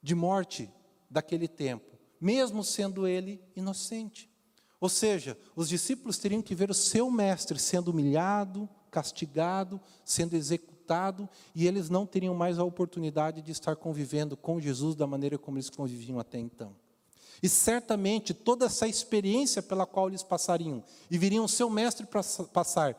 de 0.00 0.14
morte 0.14 0.70
daquele 1.10 1.48
tempo, 1.48 1.98
mesmo 2.20 2.62
sendo 2.62 3.08
ele 3.08 3.42
inocente. 3.56 4.30
Ou 4.80 4.88
seja, 4.88 5.36
os 5.56 5.68
discípulos 5.68 6.18
teriam 6.18 6.42
que 6.42 6.54
ver 6.54 6.70
o 6.70 6.74
seu 6.74 7.10
mestre 7.10 7.58
sendo 7.58 7.88
humilhado, 7.88 8.68
castigado, 8.90 9.80
sendo 10.04 10.36
executado, 10.36 11.28
e 11.54 11.66
eles 11.66 11.90
não 11.90 12.06
teriam 12.06 12.34
mais 12.34 12.58
a 12.58 12.64
oportunidade 12.64 13.42
de 13.42 13.50
estar 13.50 13.74
convivendo 13.74 14.36
com 14.36 14.60
Jesus 14.60 14.94
da 14.94 15.06
maneira 15.06 15.36
como 15.36 15.56
eles 15.56 15.70
conviviam 15.70 16.20
até 16.20 16.38
então. 16.38 16.85
E 17.42 17.48
certamente 17.48 18.32
toda 18.32 18.66
essa 18.66 18.88
experiência 18.88 19.62
pela 19.62 19.86
qual 19.86 20.08
eles 20.08 20.22
passariam 20.22 20.82
e 21.10 21.18
viriam 21.18 21.46
seu 21.46 21.68
mestre 21.68 22.06
passar, 22.52 22.96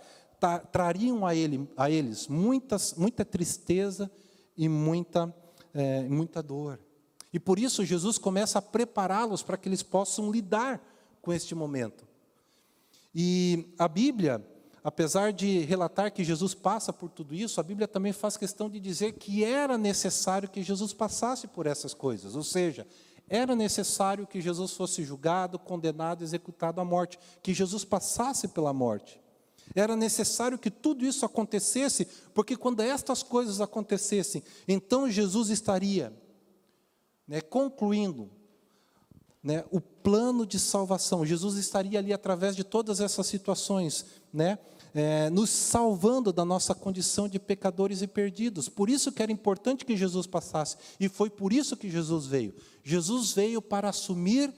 trariam 0.72 1.25
a, 1.25 1.36
ele, 1.36 1.67
a 1.75 1.89
eles 1.89 2.27
muitas, 2.27 2.94
muita 2.94 3.25
tristeza 3.25 4.12
e 4.56 4.70
muita, 4.70 5.34
é, 5.74 6.03
muita 6.03 6.44
dor. 6.44 6.79
E 7.34 7.39
por 7.39 7.60
isso 7.60 7.84
Jesus 7.84 8.17
começa 8.17 8.60
a 8.60 8.62
prepará-los 8.62 9.44
para 9.44 9.58
que 9.58 9.67
eles 9.67 9.84
possam 9.84 10.32
lidar 10.32 10.82
com 11.22 11.34
este 11.34 11.53
momento. 11.53 12.08
E 13.13 13.74
a 13.77 13.88
Bíblia, 13.88 14.46
apesar 14.84 15.34
de 15.34 15.60
relatar 15.62 16.12
que 16.12 16.24
Jesus 16.24 16.53
passa 16.53 16.94
por 16.94 17.10
tudo 17.10 17.34
isso, 17.36 17.60
a 17.60 17.63
Bíblia 17.63 17.88
também 17.88 18.13
faz 18.13 18.38
questão 18.38 18.70
de 18.70 18.79
dizer 18.79 19.13
que 19.13 19.44
era 19.44 19.77
necessário 19.77 20.50
que 20.50 20.63
Jesus 20.63 20.94
passasse 20.94 21.48
por 21.48 21.65
essas 21.65 21.94
coisas, 21.94 22.36
ou 22.36 22.44
seja, 22.44 22.88
era 23.30 23.56
necessário 23.56 24.26
que 24.26 24.40
Jesus 24.40 24.72
fosse 24.74 25.04
julgado, 25.04 25.60
condenado, 25.60 26.24
executado 26.24 26.80
à 26.80 26.86
morte, 26.86 27.20
que 27.44 27.54
Jesus 27.54 27.84
passasse 27.84 28.48
pela 28.48 28.72
morte. 28.72 29.20
Era 29.76 29.96
necessário 29.96 30.58
que 30.58 30.72
tudo 30.72 31.06
isso 31.06 31.26
acontecesse, 31.26 32.06
porque 32.34 32.56
quando 32.56 32.80
estas 32.80 33.22
coisas 33.22 33.60
acontecessem, 33.60 34.42
então 34.68 35.10
Jesus 35.10 35.50
estaria 35.50 36.14
né, 37.28 37.42
concluindo 37.42 38.32
né, 39.44 39.66
o 39.72 39.82
plano 39.82 40.46
de 40.46 40.58
salvação. 40.58 41.26
Jesus 41.26 41.58
estaria 41.58 42.00
ali 42.00 42.14
através 42.14 42.56
de 42.56 42.64
todas 42.64 43.02
essas 43.02 43.28
situações, 43.28 44.06
né, 44.32 44.58
é, 44.94 45.29
nos 45.29 45.50
salvando 45.50 46.32
da 46.32 46.46
nossa 46.46 46.74
condição 46.74 47.27
de 47.27 47.39
pecadores 47.39 48.01
e 48.01 48.08
perdidos. 48.08 48.70
Por 48.70 48.89
isso 48.89 49.12
que 49.12 49.22
era 49.22 49.32
importante 49.32 49.86
que 49.86 49.96
Jesus 49.96 50.27
passasse, 50.27 50.77
e 51.00 51.08
foi 51.10 51.29
por 51.29 51.53
isso 51.53 51.77
que 51.77 51.89
Jesus 51.89 52.25
veio. 52.25 52.53
Jesus 52.84 53.32
veio 53.32 53.62
para 53.62 53.89
assumir 53.89 54.53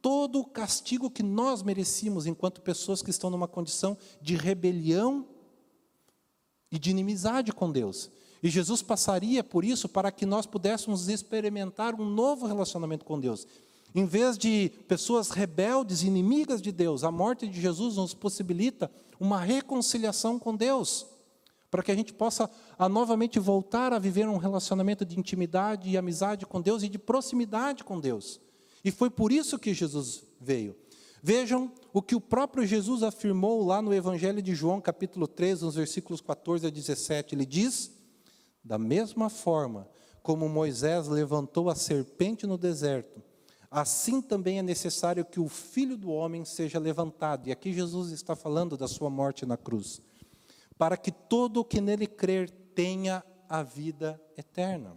todo 0.00 0.40
o 0.40 0.44
castigo 0.44 1.10
que 1.10 1.22
nós 1.22 1.62
merecíamos 1.62 2.26
enquanto 2.26 2.60
pessoas 2.60 3.00
que 3.00 3.10
estão 3.10 3.30
numa 3.30 3.46
condição 3.46 3.96
de 4.20 4.34
rebelião 4.34 5.26
e 6.70 6.78
de 6.78 6.90
inimizade 6.90 7.52
com 7.52 7.70
Deus. 7.70 8.10
E 8.42 8.50
Jesus 8.50 8.82
passaria 8.82 9.44
por 9.44 9.64
isso 9.64 9.88
para 9.88 10.10
que 10.10 10.26
nós 10.26 10.46
pudéssemos 10.46 11.08
experimentar 11.08 11.94
um 11.94 12.04
novo 12.04 12.46
relacionamento 12.46 13.04
com 13.04 13.20
Deus. 13.20 13.46
Em 13.94 14.06
vez 14.06 14.38
de 14.38 14.70
pessoas 14.88 15.30
rebeldes, 15.30 16.02
inimigas 16.02 16.62
de 16.62 16.72
Deus, 16.72 17.04
a 17.04 17.10
morte 17.10 17.46
de 17.46 17.60
Jesus 17.60 17.96
nos 17.96 18.14
possibilita 18.14 18.90
uma 19.20 19.40
reconciliação 19.40 20.38
com 20.38 20.56
Deus, 20.56 21.06
para 21.70 21.82
que 21.82 21.92
a 21.92 21.94
gente 21.94 22.12
possa 22.12 22.50
a, 22.78 22.88
novamente 22.88 23.38
voltar 23.38 23.92
a 23.92 23.98
viver 23.98 24.26
um 24.28 24.38
relacionamento 24.38 25.04
de 25.04 25.18
intimidade 25.18 25.90
e 25.90 25.96
amizade 25.96 26.46
com 26.46 26.60
Deus 26.60 26.82
e 26.82 26.88
de 26.88 26.98
proximidade 26.98 27.84
com 27.84 28.00
Deus. 28.00 28.40
E 28.84 28.90
foi 28.90 29.10
por 29.10 29.30
isso 29.30 29.58
que 29.58 29.74
Jesus 29.74 30.24
veio. 30.40 30.74
Vejam 31.22 31.70
o 31.92 32.02
que 32.02 32.16
o 32.16 32.20
próprio 32.20 32.66
Jesus 32.66 33.02
afirmou 33.02 33.64
lá 33.64 33.80
no 33.80 33.94
Evangelho 33.94 34.42
de 34.42 34.54
João, 34.54 34.80
capítulo 34.80 35.28
3, 35.28 35.62
nos 35.62 35.76
versículos 35.76 36.20
14 36.20 36.66
a 36.66 36.70
17. 36.70 37.34
Ele 37.34 37.46
diz: 37.46 37.92
Da 38.64 38.76
mesma 38.76 39.30
forma 39.30 39.88
como 40.20 40.48
Moisés 40.48 41.06
levantou 41.06 41.70
a 41.70 41.76
serpente 41.76 42.44
no 42.44 42.58
deserto, 42.58 43.22
assim 43.72 44.20
também 44.20 44.58
é 44.58 44.62
necessário 44.62 45.24
que 45.24 45.40
o 45.40 45.48
filho 45.48 45.96
do 45.96 46.10
homem 46.10 46.44
seja 46.44 46.78
levantado. 46.78 47.48
E 47.48 47.52
aqui 47.52 47.72
Jesus 47.72 48.12
está 48.12 48.36
falando 48.36 48.76
da 48.76 48.86
sua 48.86 49.08
morte 49.08 49.46
na 49.46 49.56
cruz. 49.56 50.02
Para 50.76 50.96
que 50.96 51.10
todo 51.10 51.60
o 51.60 51.64
que 51.64 51.80
nele 51.80 52.06
crer 52.06 52.50
tenha 52.74 53.24
a 53.48 53.62
vida 53.62 54.20
eterna. 54.36 54.96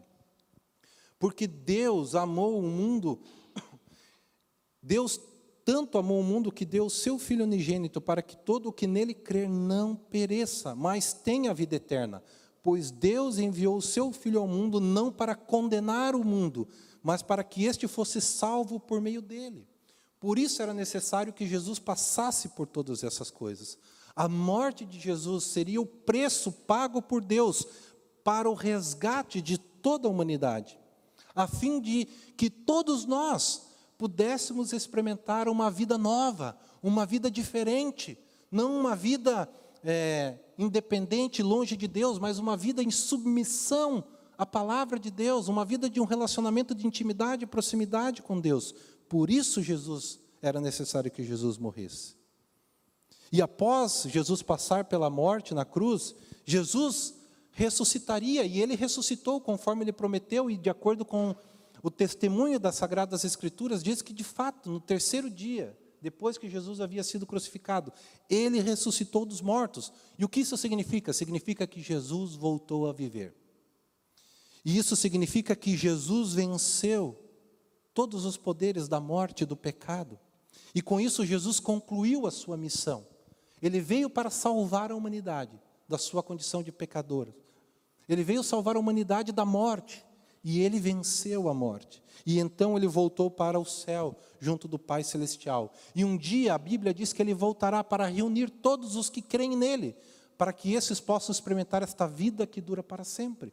Porque 1.17 1.47
Deus 1.47 2.15
amou 2.15 2.59
o 2.59 2.61
mundo, 2.61 3.19
Deus 4.83 5.19
tanto 5.63 5.97
amou 5.97 6.19
o 6.19 6.23
mundo 6.23 6.51
que 6.51 6.65
deu 6.65 6.85
o 6.85 6.89
seu 6.89 7.17
Filho 7.17 7.45
unigênito 7.45 7.99
para 7.99 8.21
que 8.21 8.37
todo 8.37 8.69
o 8.69 8.73
que 8.73 8.85
nele 8.85 9.13
crer 9.13 9.49
não 9.49 9.95
pereça, 9.95 10.75
mas 10.75 11.13
tenha 11.13 11.51
a 11.51 11.53
vida 11.53 11.75
eterna. 11.75 12.21
Pois 12.61 12.91
Deus 12.91 13.39
enviou 13.39 13.77
o 13.77 13.81
seu 13.81 14.11
Filho 14.11 14.39
ao 14.39 14.47
mundo 14.47 14.79
não 14.79 15.11
para 15.11 15.33
condenar 15.33 16.15
o 16.15 16.23
mundo, 16.23 16.67
mas 17.05 17.21
para 17.21 17.43
que 17.43 17.65
este 17.65 17.87
fosse 17.87 18.19
salvo 18.19 18.79
por 18.79 18.99
meio 18.99 19.21
dele. 19.21 19.67
Por 20.19 20.39
isso 20.39 20.59
era 20.63 20.73
necessário 20.73 21.31
que 21.31 21.45
Jesus 21.45 21.77
passasse 21.77 22.49
por 22.49 22.65
todas 22.65 23.03
essas 23.03 23.29
coisas. 23.29 23.77
A 24.15 24.27
morte 24.27 24.83
de 24.83 24.99
Jesus 24.99 25.43
seria 25.43 25.79
o 25.79 25.85
preço 25.85 26.51
pago 26.51 27.03
por 27.03 27.23
Deus 27.23 27.63
para 28.23 28.49
o 28.49 28.55
resgate 28.55 29.39
de 29.39 29.55
toda 29.59 30.07
a 30.07 30.11
humanidade, 30.11 30.79
a 31.35 31.45
fim 31.45 31.79
de 31.79 32.05
que 32.35 32.49
todos 32.49 33.05
nós 33.05 33.67
pudéssemos 33.99 34.73
experimentar 34.73 35.47
uma 35.47 35.69
vida 35.69 35.99
nova, 35.99 36.57
uma 36.81 37.05
vida 37.05 37.29
diferente, 37.29 38.17
não 38.49 38.79
uma 38.79 38.95
vida 38.95 39.47
é, 39.83 40.39
independente, 40.57 41.43
longe 41.43 41.77
de 41.77 41.87
Deus, 41.87 42.17
mas 42.17 42.39
uma 42.39 42.57
vida 42.57 42.81
em 42.81 42.89
submissão 42.89 44.03
a 44.37 44.45
palavra 44.45 44.99
de 44.99 45.09
Deus, 45.11 45.47
uma 45.47 45.65
vida 45.65 45.89
de 45.89 45.99
um 45.99 46.05
relacionamento 46.05 46.75
de 46.75 46.85
intimidade 46.85 47.43
e 47.43 47.47
proximidade 47.47 48.21
com 48.21 48.39
Deus. 48.39 48.73
Por 49.07 49.29
isso 49.29 49.61
Jesus 49.61 50.19
era 50.41 50.59
necessário 50.61 51.11
que 51.11 51.23
Jesus 51.23 51.57
morresse. 51.57 52.15
E 53.31 53.41
após 53.41 54.05
Jesus 54.07 54.41
passar 54.41 54.85
pela 54.85 55.09
morte 55.09 55.53
na 55.53 55.65
cruz, 55.65 56.15
Jesus 56.45 57.15
ressuscitaria 57.51 58.43
e 58.43 58.61
ele 58.61 58.75
ressuscitou 58.75 59.39
conforme 59.39 59.83
ele 59.83 59.93
prometeu 59.93 60.49
e 60.49 60.57
de 60.57 60.69
acordo 60.69 61.05
com 61.05 61.35
o 61.81 61.89
testemunho 61.89 62.59
das 62.59 62.75
sagradas 62.75 63.23
escrituras 63.23 63.83
diz 63.83 64.01
que 64.01 64.13
de 64.13 64.23
fato 64.23 64.69
no 64.69 64.79
terceiro 64.79 65.29
dia, 65.29 65.77
depois 66.01 66.37
que 66.37 66.49
Jesus 66.49 66.81
havia 66.81 67.03
sido 67.03 67.25
crucificado, 67.25 67.91
ele 68.29 68.59
ressuscitou 68.59 69.25
dos 69.25 69.41
mortos. 69.41 69.91
E 70.17 70.25
o 70.25 70.29
que 70.29 70.41
isso 70.41 70.57
significa? 70.57 71.13
Significa 71.13 71.65
que 71.65 71.81
Jesus 71.81 72.35
voltou 72.35 72.87
a 72.87 72.93
viver. 72.93 73.33
E 74.65 74.75
isso 74.79 74.95
significa 74.95 75.55
que 75.55 75.77
Jesus 75.77 76.33
venceu 76.33 77.15
todos 77.93 78.25
os 78.25 78.35
poderes 78.35 78.87
da 78.87 78.99
morte 78.99 79.41
e 79.41 79.45
do 79.45 79.55
pecado. 79.55 80.19
E 80.73 80.81
com 80.81 80.99
isso, 80.99 81.23
Jesus 81.23 81.59
concluiu 81.59 82.25
a 82.25 82.31
sua 82.31 82.57
missão. 82.57 83.05
Ele 83.61 83.79
veio 83.79 84.09
para 84.09 84.31
salvar 84.31 84.91
a 84.91 84.95
humanidade 84.95 85.61
da 85.87 85.99
sua 85.99 86.23
condição 86.23 86.63
de 86.63 86.71
pecador. 86.71 87.27
Ele 88.09 88.23
veio 88.23 88.41
salvar 88.41 88.75
a 88.75 88.79
humanidade 88.79 89.31
da 89.31 89.45
morte. 89.45 90.03
e 90.47 90.61
ele 90.61 90.79
venceu 90.79 91.49
a 91.49 91.55
morte. 91.55 92.03
E 92.23 92.37
então 92.37 92.77
ele 92.77 92.85
voltou 92.85 93.31
para 93.31 93.59
o 93.59 93.65
céu, 93.65 94.15
junto 94.39 94.67
do 94.67 94.77
Pai 94.77 95.03
Celestial. 95.03 95.73
E 95.95 96.05
um 96.05 96.15
dia 96.15 96.53
a 96.53 96.57
Bíblia 96.59 96.93
diz 96.93 97.11
que 97.11 97.19
ele 97.19 97.33
voltará 97.33 97.83
para 97.83 98.05
reunir 98.05 98.51
todos 98.51 98.95
os 98.95 99.09
que 99.09 99.23
creem 99.23 99.57
nele, 99.57 99.95
para 100.37 100.53
que 100.53 100.73
esses 100.73 100.99
possam 100.99 101.33
experimentar 101.33 101.81
esta 101.81 102.05
vida 102.07 102.45
que 102.45 102.61
dura 102.61 102.83
para 102.83 103.03
sempre 103.03 103.51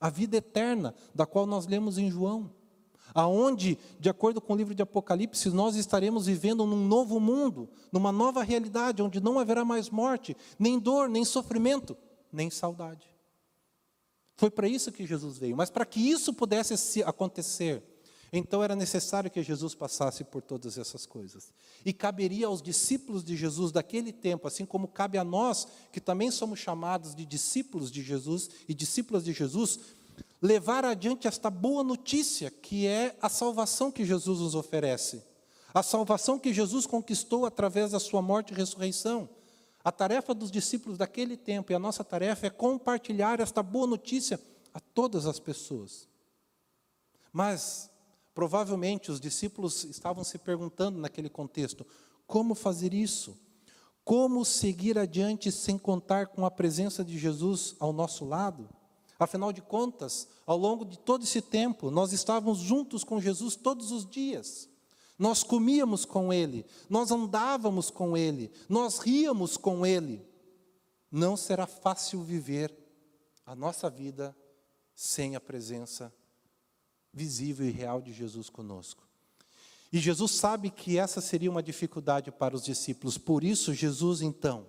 a 0.00 0.08
vida 0.10 0.36
eterna, 0.36 0.94
da 1.14 1.26
qual 1.26 1.46
nós 1.46 1.66
lemos 1.66 1.98
em 1.98 2.10
João. 2.10 2.50
Aonde, 3.14 3.78
de 3.98 4.08
acordo 4.08 4.40
com 4.40 4.52
o 4.52 4.56
livro 4.56 4.74
de 4.74 4.82
Apocalipse, 4.82 5.50
nós 5.50 5.76
estaremos 5.76 6.26
vivendo 6.26 6.66
num 6.66 6.86
novo 6.86 7.18
mundo, 7.18 7.68
numa 7.90 8.12
nova 8.12 8.42
realidade, 8.42 9.02
onde 9.02 9.20
não 9.20 9.38
haverá 9.38 9.64
mais 9.64 9.88
morte, 9.88 10.36
nem 10.58 10.78
dor, 10.78 11.08
nem 11.08 11.24
sofrimento, 11.24 11.96
nem 12.32 12.50
saudade. 12.50 13.08
Foi 14.36 14.50
para 14.50 14.68
isso 14.68 14.92
que 14.92 15.06
Jesus 15.06 15.38
veio, 15.38 15.56
mas 15.56 15.70
para 15.70 15.84
que 15.84 15.98
isso 15.98 16.32
pudesse 16.32 17.02
acontecer, 17.02 17.82
então 18.32 18.62
era 18.62 18.76
necessário 18.76 19.30
que 19.30 19.42
Jesus 19.42 19.74
passasse 19.74 20.22
por 20.22 20.42
todas 20.42 20.76
essas 20.76 21.06
coisas. 21.06 21.52
E 21.84 21.92
caberia 21.92 22.46
aos 22.46 22.60
discípulos 22.60 23.24
de 23.24 23.36
Jesus 23.36 23.72
daquele 23.72 24.12
tempo, 24.12 24.46
assim 24.46 24.66
como 24.66 24.88
cabe 24.88 25.16
a 25.16 25.24
nós, 25.24 25.66
que 25.90 26.00
também 26.00 26.30
somos 26.30 26.58
chamados 26.58 27.14
de 27.14 27.24
discípulos 27.24 27.90
de 27.90 28.02
Jesus 28.02 28.50
e 28.68 28.74
discípulas 28.74 29.24
de 29.24 29.32
Jesus, 29.32 29.80
levar 30.42 30.84
adiante 30.84 31.26
esta 31.26 31.48
boa 31.48 31.82
notícia, 31.82 32.50
que 32.50 32.86
é 32.86 33.16
a 33.22 33.30
salvação 33.30 33.90
que 33.90 34.04
Jesus 34.04 34.40
nos 34.40 34.54
oferece. 34.54 35.22
A 35.72 35.82
salvação 35.82 36.38
que 36.38 36.52
Jesus 36.52 36.86
conquistou 36.86 37.46
através 37.46 37.92
da 37.92 38.00
sua 38.00 38.20
morte 38.20 38.52
e 38.52 38.56
ressurreição. 38.56 39.28
A 39.82 39.90
tarefa 39.92 40.34
dos 40.34 40.50
discípulos 40.50 40.98
daquele 40.98 41.36
tempo 41.36 41.72
e 41.72 41.74
a 41.74 41.78
nossa 41.78 42.04
tarefa 42.04 42.46
é 42.46 42.50
compartilhar 42.50 43.40
esta 43.40 43.62
boa 43.62 43.86
notícia 43.86 44.40
a 44.74 44.80
todas 44.80 45.24
as 45.24 45.38
pessoas. 45.38 46.06
Mas 47.32 47.90
Provavelmente 48.38 49.10
os 49.10 49.20
discípulos 49.20 49.82
estavam 49.82 50.22
se 50.22 50.38
perguntando 50.38 50.96
naquele 50.96 51.28
contexto: 51.28 51.84
como 52.24 52.54
fazer 52.54 52.94
isso? 52.94 53.36
Como 54.04 54.44
seguir 54.44 54.96
adiante 54.96 55.50
sem 55.50 55.76
contar 55.76 56.28
com 56.28 56.46
a 56.46 56.50
presença 56.52 57.04
de 57.04 57.18
Jesus 57.18 57.74
ao 57.80 57.92
nosso 57.92 58.24
lado? 58.24 58.68
Afinal 59.18 59.52
de 59.52 59.60
contas, 59.60 60.28
ao 60.46 60.56
longo 60.56 60.84
de 60.84 60.96
todo 60.96 61.24
esse 61.24 61.42
tempo, 61.42 61.90
nós 61.90 62.12
estávamos 62.12 62.58
juntos 62.58 63.02
com 63.02 63.20
Jesus 63.20 63.56
todos 63.56 63.90
os 63.90 64.08
dias. 64.08 64.68
Nós 65.18 65.42
comíamos 65.42 66.04
com 66.04 66.32
Ele, 66.32 66.64
nós 66.88 67.10
andávamos 67.10 67.90
com 67.90 68.16
Ele, 68.16 68.52
nós 68.68 69.00
ríamos 69.00 69.56
com 69.56 69.84
Ele. 69.84 70.24
Não 71.10 71.36
será 71.36 71.66
fácil 71.66 72.22
viver 72.22 72.72
a 73.44 73.56
nossa 73.56 73.90
vida 73.90 74.32
sem 74.94 75.34
a 75.34 75.40
presença 75.40 76.14
visível 77.12 77.66
e 77.66 77.70
real 77.70 78.00
de 78.00 78.12
Jesus 78.12 78.48
conosco. 78.48 79.06
E 79.92 79.98
Jesus 79.98 80.32
sabe 80.32 80.70
que 80.70 80.98
essa 80.98 81.20
seria 81.20 81.50
uma 81.50 81.62
dificuldade 81.62 82.30
para 82.30 82.54
os 82.54 82.64
discípulos, 82.64 83.16
por 83.16 83.42
isso, 83.42 83.72
Jesus, 83.72 84.20
então, 84.20 84.66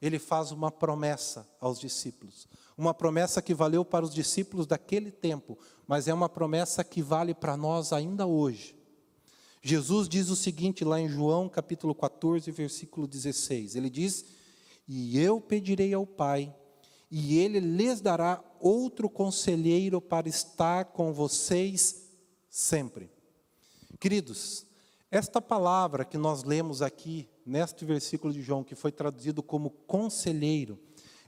ele 0.00 0.18
faz 0.18 0.50
uma 0.52 0.70
promessa 0.70 1.48
aos 1.60 1.78
discípulos. 1.78 2.48
Uma 2.76 2.92
promessa 2.92 3.40
que 3.40 3.54
valeu 3.54 3.84
para 3.84 4.04
os 4.04 4.12
discípulos 4.12 4.66
daquele 4.66 5.10
tempo, 5.10 5.58
mas 5.86 6.08
é 6.08 6.14
uma 6.14 6.28
promessa 6.28 6.84
que 6.84 7.00
vale 7.00 7.34
para 7.34 7.56
nós 7.56 7.92
ainda 7.92 8.26
hoje. 8.26 8.76
Jesus 9.62 10.08
diz 10.08 10.28
o 10.28 10.36
seguinte 10.36 10.84
lá 10.84 11.00
em 11.00 11.08
João 11.08 11.48
capítulo 11.48 11.94
14, 11.94 12.50
versículo 12.50 13.06
16: 13.06 13.74
Ele 13.74 13.88
diz: 13.88 14.26
E 14.86 15.18
eu 15.18 15.40
pedirei 15.40 15.94
ao 15.94 16.06
Pai, 16.06 16.54
e 17.10 17.38
ele 17.38 17.60
lhes 17.60 18.00
dará 18.00 18.42
outro 18.60 19.08
conselheiro 19.08 20.00
para 20.00 20.28
estar 20.28 20.86
com 20.86 21.12
vocês 21.12 22.10
sempre. 22.48 23.10
Queridos, 24.00 24.66
esta 25.10 25.40
palavra 25.40 26.04
que 26.04 26.18
nós 26.18 26.42
lemos 26.42 26.82
aqui, 26.82 27.28
neste 27.44 27.84
versículo 27.84 28.32
de 28.32 28.42
João, 28.42 28.64
que 28.64 28.74
foi 28.74 28.90
traduzido 28.90 29.42
como 29.42 29.70
conselheiro, 29.70 30.78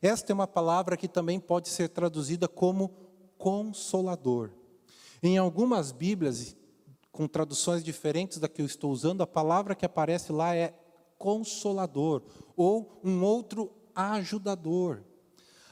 esta 0.03 0.33
é 0.33 0.35
uma 0.35 0.47
palavra 0.47 0.97
que 0.97 1.09
também 1.09 1.41
pode 1.41 1.69
ser 1.69 1.89
traduzida 1.89 2.47
como 2.47 2.91
consolador. 3.37 4.51
Em 5.23 5.39
algumas 5.39 5.91
Bíblias, 5.91 6.57
com 7.11 7.27
traduções 7.27 7.83
diferentes 7.83 8.39
da 8.39 8.49
que 8.49 8.63
eu 8.63 8.67
estou 8.67 8.93
usando, 8.93 9.23
a 9.23 9.27
palavra 9.27 9.75
que 9.75 9.87
aparece 9.87 10.33
lá 10.33 10.55
é 10.55 10.73
consolador, 11.17 12.23
ou 12.57 13.01
um 13.03 13.25
outro 13.25 13.73
ajudador. 13.95 15.03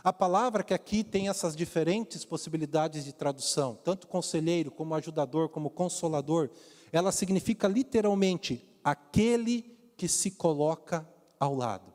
A 0.06 0.12
palavra 0.12 0.62
que 0.62 0.72
aqui 0.72 1.02
tem 1.02 1.28
essas 1.28 1.56
diferentes 1.56 2.24
possibilidades 2.24 3.04
de 3.04 3.12
tradução, 3.12 3.76
tanto 3.82 4.06
conselheiro, 4.06 4.70
como 4.70 4.94
ajudador, 4.94 5.48
como 5.48 5.68
consolador, 5.68 6.48
ela 6.92 7.10
significa 7.10 7.66
literalmente 7.66 8.64
aquele 8.84 9.62
que 9.96 10.06
se 10.06 10.30
coloca 10.30 11.04
ao 11.40 11.56
lado. 11.56 11.92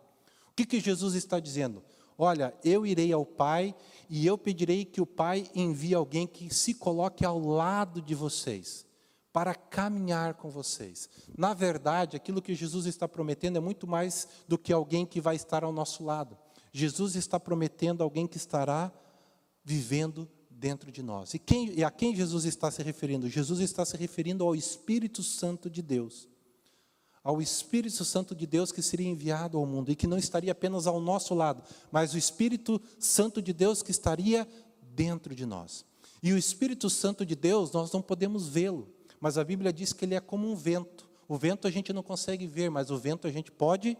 O 0.49 0.53
que, 0.53 0.65
que 0.65 0.81
Jesus 0.81 1.15
está 1.15 1.39
dizendo? 1.39 1.81
Olha, 2.17 2.53
eu 2.65 2.85
irei 2.85 3.13
ao 3.13 3.25
Pai 3.25 3.73
e 4.09 4.27
eu 4.27 4.37
pedirei 4.37 4.83
que 4.83 4.99
o 4.99 5.05
Pai 5.05 5.49
envie 5.55 5.95
alguém 5.95 6.27
que 6.27 6.53
se 6.53 6.73
coloque 6.73 7.25
ao 7.25 7.39
lado 7.39 8.01
de 8.01 8.13
vocês, 8.13 8.85
para 9.31 9.55
caminhar 9.55 10.33
com 10.33 10.49
vocês. 10.49 11.09
Na 11.37 11.53
verdade, 11.53 12.17
aquilo 12.17 12.41
que 12.41 12.55
Jesus 12.55 12.87
está 12.87 13.07
prometendo 13.07 13.55
é 13.55 13.61
muito 13.61 13.87
mais 13.87 14.27
do 14.49 14.57
que 14.57 14.73
alguém 14.73 15.05
que 15.05 15.21
vai 15.21 15.37
estar 15.37 15.63
ao 15.63 15.71
nosso 15.71 16.03
lado. 16.03 16.37
Jesus 16.71 17.15
está 17.15 17.39
prometendo 17.39 18.01
alguém 18.01 18.27
que 18.27 18.37
estará 18.37 18.91
vivendo 19.63 20.27
dentro 20.49 20.91
de 20.91 21.01
nós. 21.01 21.33
E, 21.33 21.39
quem, 21.39 21.73
e 21.73 21.83
a 21.83 21.91
quem 21.91 22.15
Jesus 22.15 22.45
está 22.45 22.69
se 22.69 22.81
referindo? 22.83 23.27
Jesus 23.27 23.59
está 23.59 23.83
se 23.83 23.97
referindo 23.97 24.45
ao 24.45 24.55
Espírito 24.55 25.23
Santo 25.23 25.69
de 25.69 25.81
Deus. 25.81 26.29
Ao 27.23 27.41
Espírito 27.41 28.05
Santo 28.05 28.35
de 28.35 28.47
Deus 28.47 28.71
que 28.71 28.81
seria 28.81 29.07
enviado 29.07 29.57
ao 29.57 29.65
mundo 29.65 29.91
e 29.91 29.95
que 29.95 30.07
não 30.07 30.17
estaria 30.17 30.51
apenas 30.51 30.87
ao 30.87 30.99
nosso 30.99 31.33
lado, 31.33 31.63
mas 31.91 32.13
o 32.13 32.17
Espírito 32.17 32.81
Santo 32.99 33.41
de 33.41 33.53
Deus 33.53 33.83
que 33.83 33.91
estaria 33.91 34.47
dentro 34.81 35.35
de 35.35 35.45
nós. 35.45 35.85
E 36.23 36.31
o 36.31 36.37
Espírito 36.37 36.89
Santo 36.89 37.25
de 37.25 37.35
Deus, 37.35 37.71
nós 37.71 37.91
não 37.91 38.01
podemos 38.01 38.47
vê-lo, 38.47 38.87
mas 39.19 39.37
a 39.37 39.43
Bíblia 39.43 39.73
diz 39.73 39.93
que 39.93 40.05
ele 40.05 40.15
é 40.15 40.19
como 40.19 40.49
um 40.49 40.55
vento. 40.55 41.09
O 41.27 41.37
vento 41.37 41.67
a 41.67 41.71
gente 41.71 41.93
não 41.93 42.03
consegue 42.03 42.45
ver, 42.45 42.69
mas 42.69 42.91
o 42.91 42.97
vento 42.97 43.27
a 43.27 43.31
gente 43.31 43.51
pode 43.51 43.97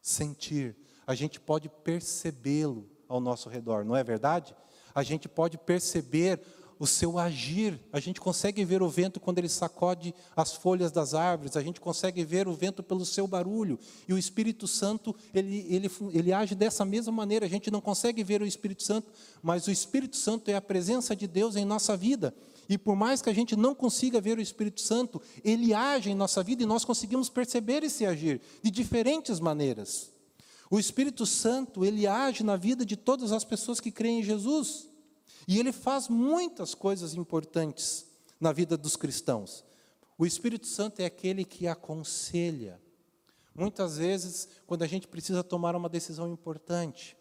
sentir 0.00 0.76
a 1.10 1.14
gente 1.16 1.40
pode 1.40 1.68
percebê-lo 1.68 2.88
ao 3.08 3.20
nosso 3.20 3.48
redor, 3.48 3.84
não 3.84 3.96
é 3.96 4.04
verdade? 4.04 4.54
A 4.94 5.02
gente 5.02 5.28
pode 5.28 5.58
perceber 5.58 6.40
o 6.78 6.86
seu 6.86 7.18
agir. 7.18 7.80
A 7.92 7.98
gente 7.98 8.20
consegue 8.20 8.64
ver 8.64 8.80
o 8.80 8.88
vento 8.88 9.18
quando 9.18 9.38
ele 9.38 9.48
sacode 9.48 10.14
as 10.36 10.52
folhas 10.52 10.92
das 10.92 11.12
árvores, 11.12 11.56
a 11.56 11.62
gente 11.62 11.80
consegue 11.80 12.22
ver 12.22 12.46
o 12.46 12.52
vento 12.52 12.80
pelo 12.80 13.04
seu 13.04 13.26
barulho. 13.26 13.76
E 14.06 14.14
o 14.14 14.18
Espírito 14.18 14.68
Santo, 14.68 15.12
ele, 15.34 15.66
ele, 15.68 15.90
ele 16.12 16.32
age 16.32 16.54
dessa 16.54 16.84
mesma 16.84 17.10
maneira. 17.10 17.44
A 17.44 17.48
gente 17.48 17.72
não 17.72 17.80
consegue 17.80 18.22
ver 18.22 18.40
o 18.40 18.46
Espírito 18.46 18.84
Santo, 18.84 19.10
mas 19.42 19.66
o 19.66 19.72
Espírito 19.72 20.16
Santo 20.16 20.48
é 20.48 20.54
a 20.54 20.60
presença 20.60 21.16
de 21.16 21.26
Deus 21.26 21.56
em 21.56 21.64
nossa 21.64 21.96
vida. 21.96 22.32
E 22.68 22.78
por 22.78 22.94
mais 22.94 23.20
que 23.20 23.28
a 23.28 23.34
gente 23.34 23.56
não 23.56 23.74
consiga 23.74 24.20
ver 24.20 24.38
o 24.38 24.40
Espírito 24.40 24.80
Santo, 24.80 25.20
ele 25.42 25.74
age 25.74 26.08
em 26.08 26.14
nossa 26.14 26.40
vida 26.40 26.62
e 26.62 26.66
nós 26.66 26.84
conseguimos 26.84 27.28
perceber 27.28 27.82
esse 27.82 28.06
agir 28.06 28.40
de 28.62 28.70
diferentes 28.70 29.40
maneiras. 29.40 30.19
O 30.70 30.78
Espírito 30.78 31.26
Santo, 31.26 31.84
ele 31.84 32.06
age 32.06 32.44
na 32.44 32.56
vida 32.56 32.86
de 32.86 32.96
todas 32.96 33.32
as 33.32 33.42
pessoas 33.42 33.80
que 33.80 33.90
creem 33.90 34.20
em 34.20 34.22
Jesus. 34.22 34.88
E 35.48 35.58
ele 35.58 35.72
faz 35.72 36.08
muitas 36.08 36.74
coisas 36.76 37.14
importantes 37.14 38.06
na 38.38 38.52
vida 38.52 38.76
dos 38.76 38.94
cristãos. 38.94 39.64
O 40.16 40.24
Espírito 40.24 40.68
Santo 40.68 41.00
é 41.00 41.06
aquele 41.06 41.44
que 41.44 41.66
aconselha. 41.66 42.80
Muitas 43.52 43.98
vezes, 43.98 44.48
quando 44.64 44.82
a 44.82 44.86
gente 44.86 45.08
precisa 45.08 45.42
tomar 45.42 45.74
uma 45.74 45.88
decisão 45.88 46.32
importante, 46.32 47.16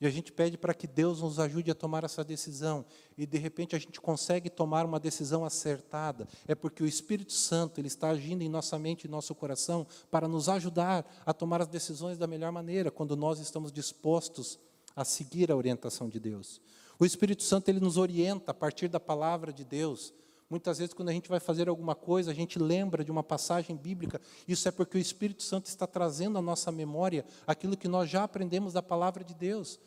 e 0.00 0.06
a 0.06 0.10
gente 0.10 0.32
pede 0.32 0.58
para 0.58 0.74
que 0.74 0.86
Deus 0.86 1.22
nos 1.22 1.38
ajude 1.38 1.70
a 1.70 1.74
tomar 1.74 2.04
essa 2.04 2.24
decisão. 2.24 2.84
E 3.16 3.26
de 3.26 3.38
repente 3.38 3.76
a 3.76 3.78
gente 3.78 4.00
consegue 4.00 4.50
tomar 4.50 4.84
uma 4.84 4.98
decisão 4.98 5.44
acertada. 5.44 6.26
É 6.46 6.54
porque 6.54 6.82
o 6.82 6.86
Espírito 6.86 7.32
Santo 7.32 7.80
ele 7.80 7.88
está 7.88 8.10
agindo 8.10 8.42
em 8.42 8.48
nossa 8.48 8.78
mente 8.78 9.04
e 9.04 9.08
nosso 9.08 9.34
coração 9.34 9.86
para 10.10 10.26
nos 10.26 10.48
ajudar 10.48 11.06
a 11.24 11.32
tomar 11.32 11.62
as 11.62 11.68
decisões 11.68 12.18
da 12.18 12.26
melhor 12.26 12.50
maneira, 12.50 12.90
quando 12.90 13.16
nós 13.16 13.38
estamos 13.38 13.70
dispostos 13.70 14.58
a 14.96 15.04
seguir 15.04 15.50
a 15.50 15.56
orientação 15.56 16.08
de 16.08 16.18
Deus. 16.18 16.60
O 16.98 17.04
Espírito 17.04 17.42
Santo 17.42 17.68
ele 17.68 17.80
nos 17.80 17.96
orienta 17.96 18.50
a 18.50 18.54
partir 18.54 18.88
da 18.88 19.00
palavra 19.00 19.52
de 19.52 19.64
Deus. 19.64 20.12
Muitas 20.54 20.78
vezes, 20.78 20.94
quando 20.94 21.08
a 21.08 21.12
gente 21.12 21.28
vai 21.28 21.40
fazer 21.40 21.68
alguma 21.68 21.96
coisa, 21.96 22.30
a 22.30 22.34
gente 22.34 22.60
lembra 22.60 23.02
de 23.02 23.10
uma 23.10 23.24
passagem 23.24 23.74
bíblica. 23.74 24.20
Isso 24.46 24.68
é 24.68 24.70
porque 24.70 24.96
o 24.96 25.00
Espírito 25.00 25.42
Santo 25.42 25.66
está 25.66 25.84
trazendo 25.84 26.38
à 26.38 26.40
nossa 26.40 26.70
memória 26.70 27.24
aquilo 27.44 27.76
que 27.76 27.88
nós 27.88 28.08
já 28.08 28.22
aprendemos 28.22 28.72
da 28.72 28.80
palavra 28.80 29.24
de 29.24 29.34
Deus. 29.34 29.80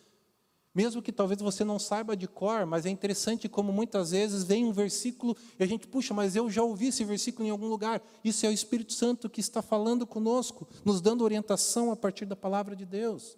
Mesmo 0.76 1.02
que 1.02 1.14
talvez 1.14 1.40
você 1.42 1.64
não 1.64 1.80
saiba 1.80 2.18
de 2.18 2.28
cor, 2.28 2.66
mas 2.66 2.86
é 2.86 2.90
interessante 2.90 3.48
como 3.48 3.72
muitas 3.72 4.12
vezes 4.12 4.44
vem 4.44 4.66
um 4.66 4.74
versículo 4.74 5.38
e 5.58 5.64
a 5.64 5.66
gente, 5.66 5.88
puxa, 5.88 6.14
mas 6.14 6.36
eu 6.36 6.50
já 6.50 6.62
ouvi 6.62 6.88
esse 6.88 7.06
versículo 7.06 7.48
em 7.48 7.50
algum 7.50 7.70
lugar. 7.70 8.02
Isso 8.22 8.46
é 8.46 8.50
o 8.50 8.52
Espírito 8.52 8.92
Santo 8.92 9.30
que 9.30 9.40
está 9.40 9.62
falando 9.62 10.06
conosco, 10.06 10.68
nos 10.84 11.00
dando 11.00 11.24
orientação 11.24 11.94
a 11.94 11.96
partir 11.96 12.26
da 12.26 12.36
palavra 12.36 12.76
de 12.76 12.86
Deus. 12.86 13.38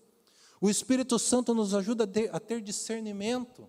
O 0.60 0.68
Espírito 0.68 1.20
Santo 1.20 1.54
nos 1.54 1.76
ajuda 1.76 2.10
a 2.32 2.40
ter 2.40 2.60
discernimento. 2.60 3.68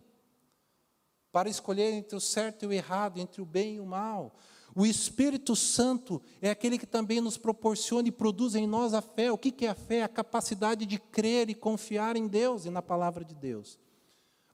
Para 1.32 1.48
escolher 1.48 1.92
entre 1.92 2.16
o 2.16 2.20
certo 2.20 2.64
e 2.64 2.68
o 2.68 2.72
errado, 2.72 3.18
entre 3.18 3.40
o 3.40 3.46
bem 3.46 3.76
e 3.76 3.80
o 3.80 3.86
mal. 3.86 4.34
O 4.74 4.86
Espírito 4.86 5.56
Santo 5.56 6.22
é 6.40 6.50
aquele 6.50 6.78
que 6.78 6.86
também 6.86 7.20
nos 7.20 7.36
proporciona 7.36 8.08
e 8.08 8.12
produz 8.12 8.54
em 8.54 8.66
nós 8.66 8.94
a 8.94 9.02
fé. 9.02 9.32
O 9.32 9.38
que 9.38 9.66
é 9.66 9.70
a 9.70 9.74
fé? 9.74 10.02
A 10.02 10.08
capacidade 10.08 10.86
de 10.86 10.98
crer 10.98 11.50
e 11.50 11.54
confiar 11.54 12.16
em 12.16 12.26
Deus 12.28 12.64
e 12.64 12.70
na 12.70 12.80
palavra 12.80 13.24
de 13.24 13.34
Deus. 13.34 13.78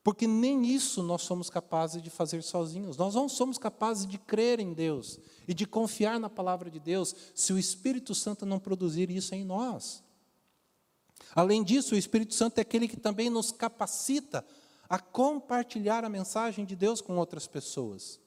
Porque 0.03 0.27
nem 0.27 0.65
isso 0.65 1.03
nós 1.03 1.23
somos 1.23 1.51
capazes 1.51 2.01
de 2.01 2.11
fazer 2.11 2.43
sozinhos. 2.43 2.97
Nós 2.97 3.15
não 3.15 3.29
somos 3.29 3.59
capazes 3.59 4.07
de 4.07 4.19
crer 4.19 4.61
em 4.61 4.73
Deus 4.73 5.19
e 5.49 5.53
de 5.53 5.67
confiar 5.67 6.21
na 6.21 6.31
palavra 6.31 6.71
de 6.71 6.79
Deus 6.79 7.15
se 7.35 7.53
o 7.53 7.59
Espírito 7.59 8.15
Santo 8.15 8.47
não 8.47 8.59
produzir 8.59 9.11
isso 9.11 9.35
em 9.35 9.45
nós. 9.45 10.03
Além 11.35 11.63
disso, 11.63 11.95
o 11.95 11.99
Espírito 11.99 12.35
Santo 12.35 12.59
é 12.59 12.61
aquele 12.63 12.89
que 12.89 12.97
também 12.97 13.29
nos 13.29 13.51
capacita 13.51 14.45
a 14.89 14.99
compartilhar 14.99 16.05
a 16.05 16.09
mensagem 16.09 16.65
de 16.65 16.77
Deus 16.77 17.01
com 17.01 17.17
outras 17.17 17.47
pessoas. 17.47 18.21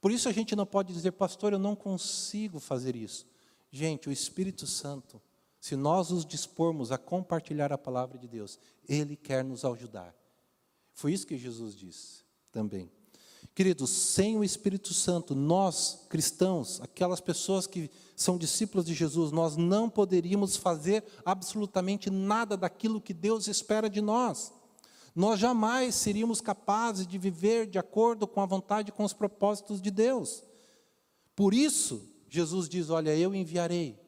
Por 0.00 0.10
isso 0.10 0.28
a 0.28 0.32
gente 0.32 0.56
não 0.56 0.66
pode 0.66 0.92
dizer, 0.92 1.12
pastor, 1.12 1.52
eu 1.52 1.58
não 1.58 1.76
consigo 1.76 2.58
fazer 2.58 2.96
isso. 2.96 3.26
Gente, 3.70 4.08
o 4.08 4.12
Espírito 4.12 4.66
Santo, 4.66 5.22
se 5.60 5.76
nós 5.76 6.10
nos 6.10 6.26
dispormos 6.26 6.90
a 6.90 6.98
compartilhar 6.98 7.72
a 7.72 7.78
palavra 7.78 8.18
de 8.18 8.26
Deus, 8.26 8.58
ele 8.88 9.16
quer 9.16 9.44
nos 9.44 9.64
ajudar. 9.64 10.14
Foi 10.92 11.12
isso 11.12 11.26
que 11.26 11.38
Jesus 11.38 11.76
disse 11.76 12.24
também. 12.50 12.90
Queridos, 13.54 13.90
sem 13.90 14.36
o 14.36 14.44
Espírito 14.44 14.92
Santo, 14.92 15.34
nós 15.34 16.06
cristãos, 16.08 16.80
aquelas 16.80 17.20
pessoas 17.20 17.66
que 17.66 17.90
são 18.16 18.38
discípulos 18.38 18.86
de 18.86 18.94
Jesus, 18.94 19.30
nós 19.30 19.56
não 19.56 19.90
poderíamos 19.90 20.56
fazer 20.56 21.04
absolutamente 21.24 22.10
nada 22.10 22.56
daquilo 22.56 23.00
que 23.00 23.14
Deus 23.14 23.46
espera 23.46 23.88
de 23.88 24.00
nós 24.00 24.52
nós 25.14 25.38
jamais 25.38 25.94
seríamos 25.94 26.40
capazes 26.40 27.06
de 27.06 27.18
viver 27.18 27.66
de 27.66 27.78
acordo 27.78 28.26
com 28.26 28.40
a 28.40 28.46
vontade 28.46 28.88
e 28.88 28.92
com 28.92 29.04
os 29.04 29.12
propósitos 29.12 29.80
de 29.80 29.90
Deus. 29.90 30.42
Por 31.36 31.52
isso, 31.52 32.02
Jesus 32.28 32.68
diz: 32.68 32.90
Olha, 32.90 33.14
eu 33.16 33.34
enviarei 33.34 34.00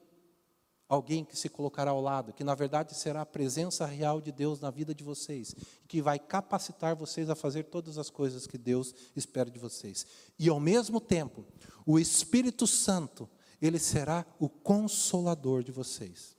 alguém 0.89 1.25
que 1.25 1.37
se 1.37 1.49
colocará 1.49 1.91
ao 1.91 2.01
lado, 2.01 2.33
que 2.33 2.45
na 2.45 2.55
verdade 2.55 2.95
será 2.95 3.23
a 3.23 3.27
presença 3.27 3.85
real 3.87 4.21
de 4.21 4.31
Deus 4.31 4.61
na 4.61 4.71
vida 4.71 4.95
de 4.95 5.03
vocês, 5.03 5.55
que 5.89 6.01
vai 6.01 6.19
capacitar 6.19 6.95
vocês 6.95 7.29
a 7.29 7.35
fazer 7.35 7.65
todas 7.65 7.99
as 7.99 8.11
coisas 8.11 8.47
que 8.47 8.59
Deus 8.59 8.95
espera 9.17 9.51
de 9.51 9.59
vocês. 9.59 10.07
E 10.39 10.49
ao 10.49 10.61
mesmo 10.61 11.01
tempo, 11.01 11.45
o 11.87 11.99
Espírito 11.99 12.67
Santo, 12.67 13.29
ele 13.61 13.79
será 13.79 14.25
o 14.39 14.49
consolador 14.49 15.63
de 15.63 15.73
vocês. 15.73 16.37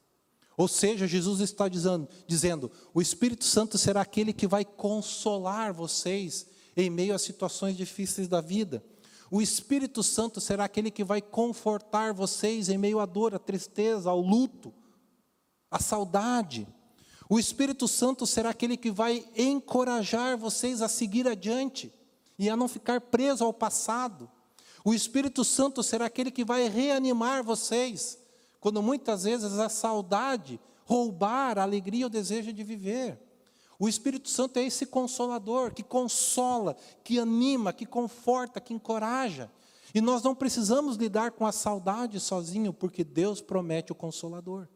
Ou 0.58 0.68
seja, 0.68 1.08
Jesus 1.08 1.42
está 1.42 1.68
dizendo, 1.68 2.08
dizendo: 2.26 2.72
o 2.94 3.02
Espírito 3.02 3.44
Santo 3.44 3.78
será 3.78 4.02
aquele 4.02 4.32
que 4.32 4.48
vai 4.48 4.64
consolar 4.64 5.74
vocês 5.74 6.48
em 6.76 6.90
meio 6.90 7.14
às 7.14 7.22
situações 7.22 7.76
difíceis 7.76 8.28
da 8.28 8.42
vida. 8.42 8.84
O 9.30 9.42
Espírito 9.42 10.04
Santo 10.04 10.40
será 10.40 10.66
aquele 10.66 10.92
que 10.92 11.04
vai 11.04 11.22
confortar 11.22 12.14
vocês 12.14 12.70
em 12.70 12.78
meio 12.78 13.00
à 13.00 13.06
dor, 13.06 13.34
à 13.34 13.40
tristeza, 13.40 14.10
ao 14.10 14.22
luto, 14.22 14.74
à 15.70 15.80
saudade. 15.80 16.68
O 17.28 17.40
Espírito 17.40 17.88
Santo 17.88 18.26
será 18.28 18.52
aquele 18.52 18.78
que 18.78 18.92
vai 18.92 19.26
encorajar 19.36 20.38
vocês 20.38 20.82
a 20.82 20.88
seguir 20.88 21.28
adiante 21.28 21.92
e 22.38 22.50
a 22.50 22.56
não 22.56 22.68
ficar 22.68 23.02
preso 23.02 23.44
ao 23.44 23.52
passado. 23.52 24.30
O 24.84 24.94
Espírito 24.94 25.44
Santo 25.44 25.82
será 25.82 26.06
aquele 26.06 26.30
que 26.30 26.46
vai 26.46 26.70
reanimar 26.70 27.44
vocês 27.44 28.20
quando 28.66 28.82
muitas 28.82 29.26
vezes 29.26 29.60
a 29.60 29.70
saudade 29.70 30.60
roubar 30.86 31.60
a 31.60 31.62
alegria 31.62 32.02
e 32.02 32.06
o 32.06 32.10
desejo 32.10 32.52
de 32.52 32.64
viver. 32.64 33.16
O 33.78 33.88
Espírito 33.88 34.28
Santo 34.28 34.58
é 34.58 34.64
esse 34.64 34.88
consolador 34.88 35.72
que 35.72 35.84
consola, 35.84 36.76
que 37.04 37.20
anima, 37.20 37.72
que 37.72 37.86
conforta, 37.86 38.60
que 38.60 38.74
encoraja. 38.74 39.52
E 39.94 40.02
nós 40.02 40.24
não 40.24 40.34
precisamos 40.34 40.98
lidar 40.98 41.34
com 41.34 41.46
a 41.46 41.52
saudade 41.52 42.20
sozinho, 42.20 42.74
porque 42.74 43.04
Deus 43.04 43.40
promete 43.40 43.92
o 43.92 43.96
consolador. 43.96 44.68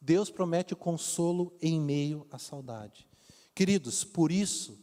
Deus 0.00 0.30
promete 0.30 0.72
o 0.72 0.76
consolo 0.76 1.52
em 1.60 1.80
meio 1.80 2.24
à 2.30 2.38
saudade. 2.38 3.04
Queridos, 3.52 4.04
por 4.04 4.30
isso 4.30 4.78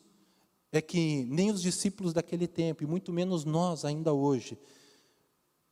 é 0.73 0.81
que 0.81 1.23
nem 1.29 1.51
os 1.51 1.61
discípulos 1.61 2.11
daquele 2.11 2.49
tempo, 2.49 2.83
e 2.83 2.85
muito 2.85 3.13
menos 3.13 3.45
nós 3.45 3.85
ainda 3.85 4.11
hoje, 4.11 4.59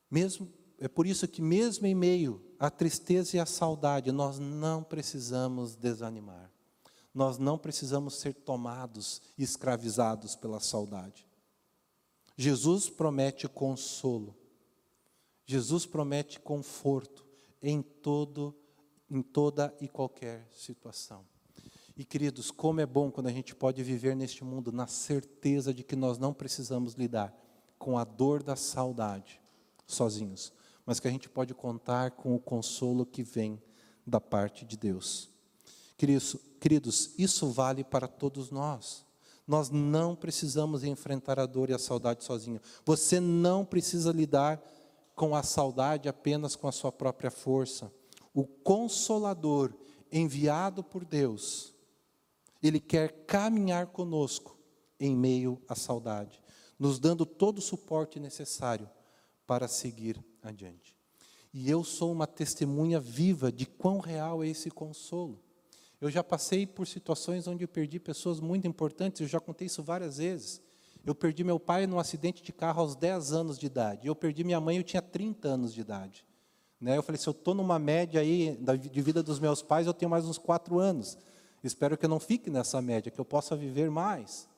mesmo 0.10 0.50
é 0.80 0.88
por 0.88 1.08
isso 1.08 1.28
que, 1.28 1.42
mesmo 1.42 1.88
em 1.88 1.96
meio 1.96 2.42
à 2.60 2.70
tristeza 2.70 3.38
e 3.38 3.40
à 3.40 3.46
saudade, 3.46 4.12
nós 4.12 4.40
não 4.40 4.84
precisamos 4.84 5.76
desanimar. 5.76 6.52
Nós 7.14 7.38
não 7.38 7.58
precisamos 7.58 8.16
ser 8.16 8.34
tomados 8.34 9.22
e 9.38 9.44
escravizados 9.44 10.36
pela 10.36 10.60
saudade. 10.60 11.26
Jesus 12.38 12.90
promete 12.90 13.48
consolo. 13.48 14.36
Jesus 15.46 15.86
promete 15.86 16.40
conforto 16.40 17.26
em 17.62 17.82
todo 17.82 18.54
em 19.10 19.22
toda 19.22 19.74
e 19.80 19.88
qualquer 19.88 20.48
situação. 20.52 21.24
E 21.96 22.04
queridos, 22.04 22.52
como 22.52 22.82
é 22.82 22.86
bom 22.86 23.12
quando 23.12 23.28
a 23.28 23.32
gente 23.32 23.56
pode 23.56 23.82
viver 23.84 24.16
neste 24.16 24.44
mundo 24.44 24.72
na 24.72 24.88
certeza 24.88 25.74
de 25.74 25.84
que 25.84 25.96
nós 25.96 26.18
não 26.18 26.34
precisamos 26.34 26.94
lidar 26.94 27.34
com 27.78 27.98
a 27.98 28.04
dor 28.04 28.42
da 28.42 28.56
saudade 28.56 29.40
sozinhos 29.86 30.52
mas 30.86 31.00
que 31.00 31.08
a 31.08 31.12
gente 31.12 31.28
pode 31.28 31.54
contar 31.54 32.12
com 32.12 32.36
o 32.36 32.40
consolo 32.40 33.06
que 33.06 33.24
vem 33.24 33.62
da 34.06 34.22
parte 34.22 34.64
de 34.64 34.78
Deus. 34.78 35.30
Queridos, 35.98 37.12
isso 37.18 37.50
vale 37.50 37.84
para 37.84 38.08
todos 38.08 38.52
nós. 38.52 39.06
Nós 39.48 39.70
não 39.70 40.16
precisamos 40.16 40.84
enfrentar 40.84 41.40
a 41.40 41.46
dor 41.46 41.70
e 41.70 41.74
a 41.74 41.80
saudade 41.80 42.24
sozinho. 42.24 42.60
Você 42.86 43.20
não 43.20 43.64
precisa 43.64 44.12
lidar 44.12 44.62
com 45.16 45.36
a 45.36 45.44
saudade 45.44 46.10
apenas 46.10 46.56
com 46.56 46.68
a 46.68 46.72
sua 46.72 46.92
própria 46.92 47.32
força. 47.32 47.92
O 48.34 48.46
consolador 48.46 49.74
enviado 50.12 50.84
por 50.84 51.06
Deus, 51.06 51.74
ele 52.62 52.80
quer 52.80 53.26
caminhar 53.26 53.88
conosco 53.88 54.58
em 55.00 55.16
meio 55.16 55.62
à 55.68 55.76
saudade, 55.76 56.42
nos 56.78 57.00
dando 57.00 57.26
todo 57.26 57.60
o 57.60 57.62
suporte 57.62 58.20
necessário 58.20 58.90
para 59.46 59.68
seguir 59.68 60.24
adiante. 60.42 60.96
E 61.54 61.70
eu 61.70 61.84
sou 61.84 62.12
uma 62.12 62.28
testemunha 62.28 63.00
viva 63.00 63.52
de 63.52 63.66
quão 63.66 64.00
real 64.00 64.44
é 64.44 64.48
esse 64.48 64.70
consolo. 64.70 65.42
Eu 66.02 66.12
já 66.12 66.24
passei 66.24 66.68
por 66.68 66.86
situações 66.86 67.48
onde 67.48 67.64
eu 67.64 67.68
perdi 67.68 68.00
pessoas 68.00 68.40
muito 68.40 68.68
importantes, 68.68 69.22
eu 69.22 69.28
já 69.28 69.40
contei 69.40 69.68
isso 69.68 69.82
várias 69.82 70.18
vezes. 70.18 70.62
Eu 71.06 71.16
perdi 71.16 71.44
meu 71.44 71.60
pai 71.60 71.88
num 71.88 72.00
acidente 72.00 72.44
de 72.44 72.52
carro 72.52 72.82
aos 72.82 72.96
10 72.96 73.32
anos 73.32 73.58
de 73.58 73.68
idade. 73.68 74.08
Eu 74.08 74.16
perdi 74.16 74.44
minha 74.44 74.60
mãe, 74.60 74.78
eu 74.78 74.84
tinha 74.84 75.02
30 75.02 75.48
anos 75.48 75.74
de 75.74 75.82
idade. 75.82 76.26
Né? 76.82 76.98
Eu 76.98 77.04
falei, 77.04 77.20
se 77.20 77.28
eu 77.28 77.32
estou 77.32 77.54
numa 77.54 77.80
média 77.80 78.20
aí 78.20 78.60
de 78.92 79.02
vida 79.02 79.24
dos 79.24 79.40
meus 79.40 79.62
pais, 79.62 79.88
eu 79.88 79.94
tenho 79.94 80.10
mais 80.10 80.26
uns 80.26 80.38
4 80.38 80.80
anos. 80.80 81.18
Espero 81.64 81.98
que 81.98 82.06
eu 82.06 82.10
não 82.10 82.20
fique 82.20 82.50
nessa 82.50 82.82
média, 82.82 83.12
que 83.12 83.20
eu 83.20 83.26
possa 83.26 83.56
viver 83.56 83.90
mais. 83.90 84.50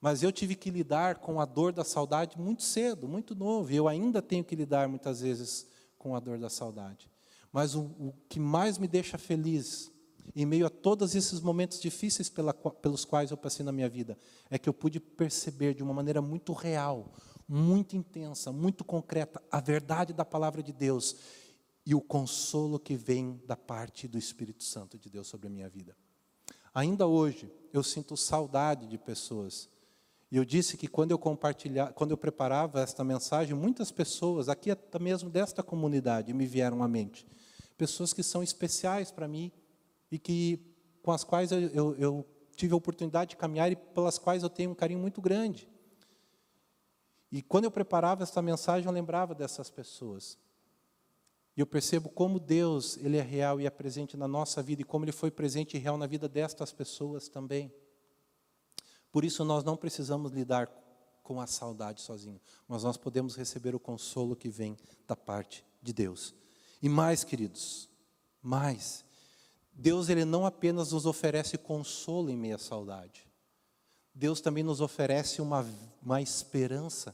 Mas 0.00 0.22
eu 0.22 0.30
tive 0.30 0.54
que 0.54 0.70
lidar 0.70 1.16
com 1.16 1.40
a 1.40 1.44
dor 1.44 1.72
da 1.72 1.84
saudade 1.84 2.38
muito 2.38 2.62
cedo, 2.62 3.08
muito 3.08 3.34
novo, 3.34 3.72
e 3.72 3.76
eu 3.76 3.88
ainda 3.88 4.22
tenho 4.22 4.44
que 4.44 4.54
lidar 4.54 4.88
muitas 4.88 5.20
vezes 5.20 5.66
com 5.98 6.14
a 6.14 6.20
dor 6.20 6.38
da 6.38 6.48
saudade. 6.48 7.10
Mas 7.52 7.74
o, 7.74 7.82
o 7.82 8.14
que 8.28 8.38
mais 8.38 8.78
me 8.78 8.86
deixa 8.86 9.18
feliz, 9.18 9.90
em 10.36 10.46
meio 10.46 10.66
a 10.66 10.70
todos 10.70 11.14
esses 11.14 11.40
momentos 11.40 11.80
difíceis 11.80 12.28
pela, 12.28 12.54
pelos 12.54 13.04
quais 13.04 13.30
eu 13.30 13.36
passei 13.36 13.64
na 13.64 13.72
minha 13.72 13.88
vida, 13.88 14.16
é 14.48 14.58
que 14.58 14.68
eu 14.68 14.74
pude 14.74 15.00
perceber 15.00 15.74
de 15.74 15.82
uma 15.82 15.94
maneira 15.94 16.22
muito 16.22 16.52
real, 16.52 17.12
muito 17.48 17.96
intensa, 17.96 18.52
muito 18.52 18.84
concreta, 18.84 19.42
a 19.50 19.60
verdade 19.60 20.12
da 20.12 20.24
palavra 20.24 20.62
de 20.62 20.72
Deus 20.72 21.16
e 21.84 21.94
o 21.94 22.00
consolo 22.00 22.78
que 22.78 22.94
vem 22.94 23.42
da 23.46 23.56
parte 23.56 24.06
do 24.06 24.18
Espírito 24.18 24.62
Santo 24.62 24.98
de 24.98 25.08
Deus 25.08 25.26
sobre 25.26 25.46
a 25.46 25.50
minha 25.50 25.68
vida. 25.68 25.96
Ainda 26.74 27.06
hoje, 27.06 27.50
eu 27.72 27.82
sinto 27.82 28.16
saudade 28.16 28.86
de 28.86 28.98
pessoas 28.98 29.68
e 30.30 30.36
eu 30.36 30.44
disse 30.44 30.76
que 30.76 30.86
quando 30.86 31.10
eu 31.10 31.18
compartilhar, 31.18 31.92
quando 31.94 32.10
eu 32.10 32.16
preparava 32.16 32.80
esta 32.80 33.02
mensagem, 33.02 33.54
muitas 33.54 33.90
pessoas, 33.90 34.48
aqui 34.48 34.70
até 34.70 34.98
mesmo 34.98 35.30
desta 35.30 35.62
comunidade, 35.62 36.34
me 36.34 36.46
vieram 36.46 36.82
à 36.82 36.88
mente. 36.88 37.26
Pessoas 37.78 38.12
que 38.12 38.22
são 38.22 38.42
especiais 38.42 39.10
para 39.10 39.26
mim 39.26 39.50
e 40.10 40.18
que 40.18 40.60
com 41.02 41.12
as 41.12 41.24
quais 41.24 41.50
eu, 41.50 41.60
eu, 41.60 41.96
eu 41.96 42.26
tive 42.54 42.74
a 42.74 42.76
oportunidade 42.76 43.30
de 43.30 43.36
caminhar 43.36 43.72
e 43.72 43.76
pelas 43.76 44.18
quais 44.18 44.42
eu 44.42 44.50
tenho 44.50 44.72
um 44.72 44.74
carinho 44.74 45.00
muito 45.00 45.22
grande. 45.22 45.68
E 47.32 47.40
quando 47.40 47.64
eu 47.64 47.70
preparava 47.70 48.22
esta 48.22 48.42
mensagem, 48.42 48.86
eu 48.86 48.92
lembrava 48.92 49.34
dessas 49.34 49.70
pessoas. 49.70 50.38
E 51.56 51.60
eu 51.60 51.66
percebo 51.66 52.08
como 52.08 52.38
Deus, 52.38 52.98
ele 52.98 53.16
é 53.16 53.22
real 53.22 53.60
e 53.60 53.66
é 53.66 53.70
presente 53.70 54.16
na 54.16 54.28
nossa 54.28 54.62
vida 54.62 54.82
e 54.82 54.84
como 54.84 55.04
ele 55.04 55.12
foi 55.12 55.30
presente 55.30 55.76
e 55.76 55.80
real 55.80 55.96
na 55.96 56.06
vida 56.06 56.28
destas 56.28 56.72
pessoas 56.72 57.28
também. 57.28 57.72
Por 59.18 59.24
isso 59.24 59.44
nós 59.44 59.64
não 59.64 59.76
precisamos 59.76 60.30
lidar 60.30 60.70
com 61.24 61.40
a 61.40 61.46
saudade 61.48 62.00
sozinho, 62.00 62.40
mas 62.68 62.84
nós 62.84 62.96
podemos 62.96 63.34
receber 63.34 63.74
o 63.74 63.80
consolo 63.80 64.36
que 64.36 64.48
vem 64.48 64.76
da 65.08 65.16
parte 65.16 65.66
de 65.82 65.92
Deus. 65.92 66.32
E 66.80 66.88
mais, 66.88 67.24
queridos, 67.24 67.88
mais, 68.40 69.04
Deus 69.72 70.08
ele 70.08 70.24
não 70.24 70.46
apenas 70.46 70.92
nos 70.92 71.04
oferece 71.04 71.58
consolo 71.58 72.30
em 72.30 72.36
meio 72.36 72.54
à 72.54 72.58
saudade. 72.60 73.26
Deus 74.14 74.40
também 74.40 74.62
nos 74.62 74.80
oferece 74.80 75.42
uma, 75.42 75.66
uma 76.00 76.22
esperança 76.22 77.12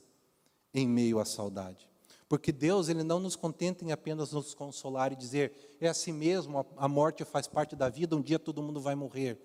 em 0.74 0.86
meio 0.86 1.18
à 1.18 1.24
saudade. 1.24 1.88
Porque 2.28 2.52
Deus 2.52 2.90
ele 2.90 3.02
não 3.02 3.18
nos 3.18 3.34
contenta 3.34 3.82
em 3.82 3.92
apenas 3.92 4.30
nos 4.30 4.52
consolar 4.52 5.10
e 5.10 5.16
dizer, 5.16 5.78
é 5.80 5.88
assim 5.88 6.12
mesmo, 6.12 6.66
a, 6.76 6.86
morte 6.86 7.24
faz 7.24 7.46
parte 7.46 7.74
da 7.74 7.88
vida, 7.88 8.14
um 8.14 8.20
dia 8.20 8.38
todo 8.38 8.62
mundo 8.62 8.78
vai 8.78 8.94
morrer. 8.94 9.40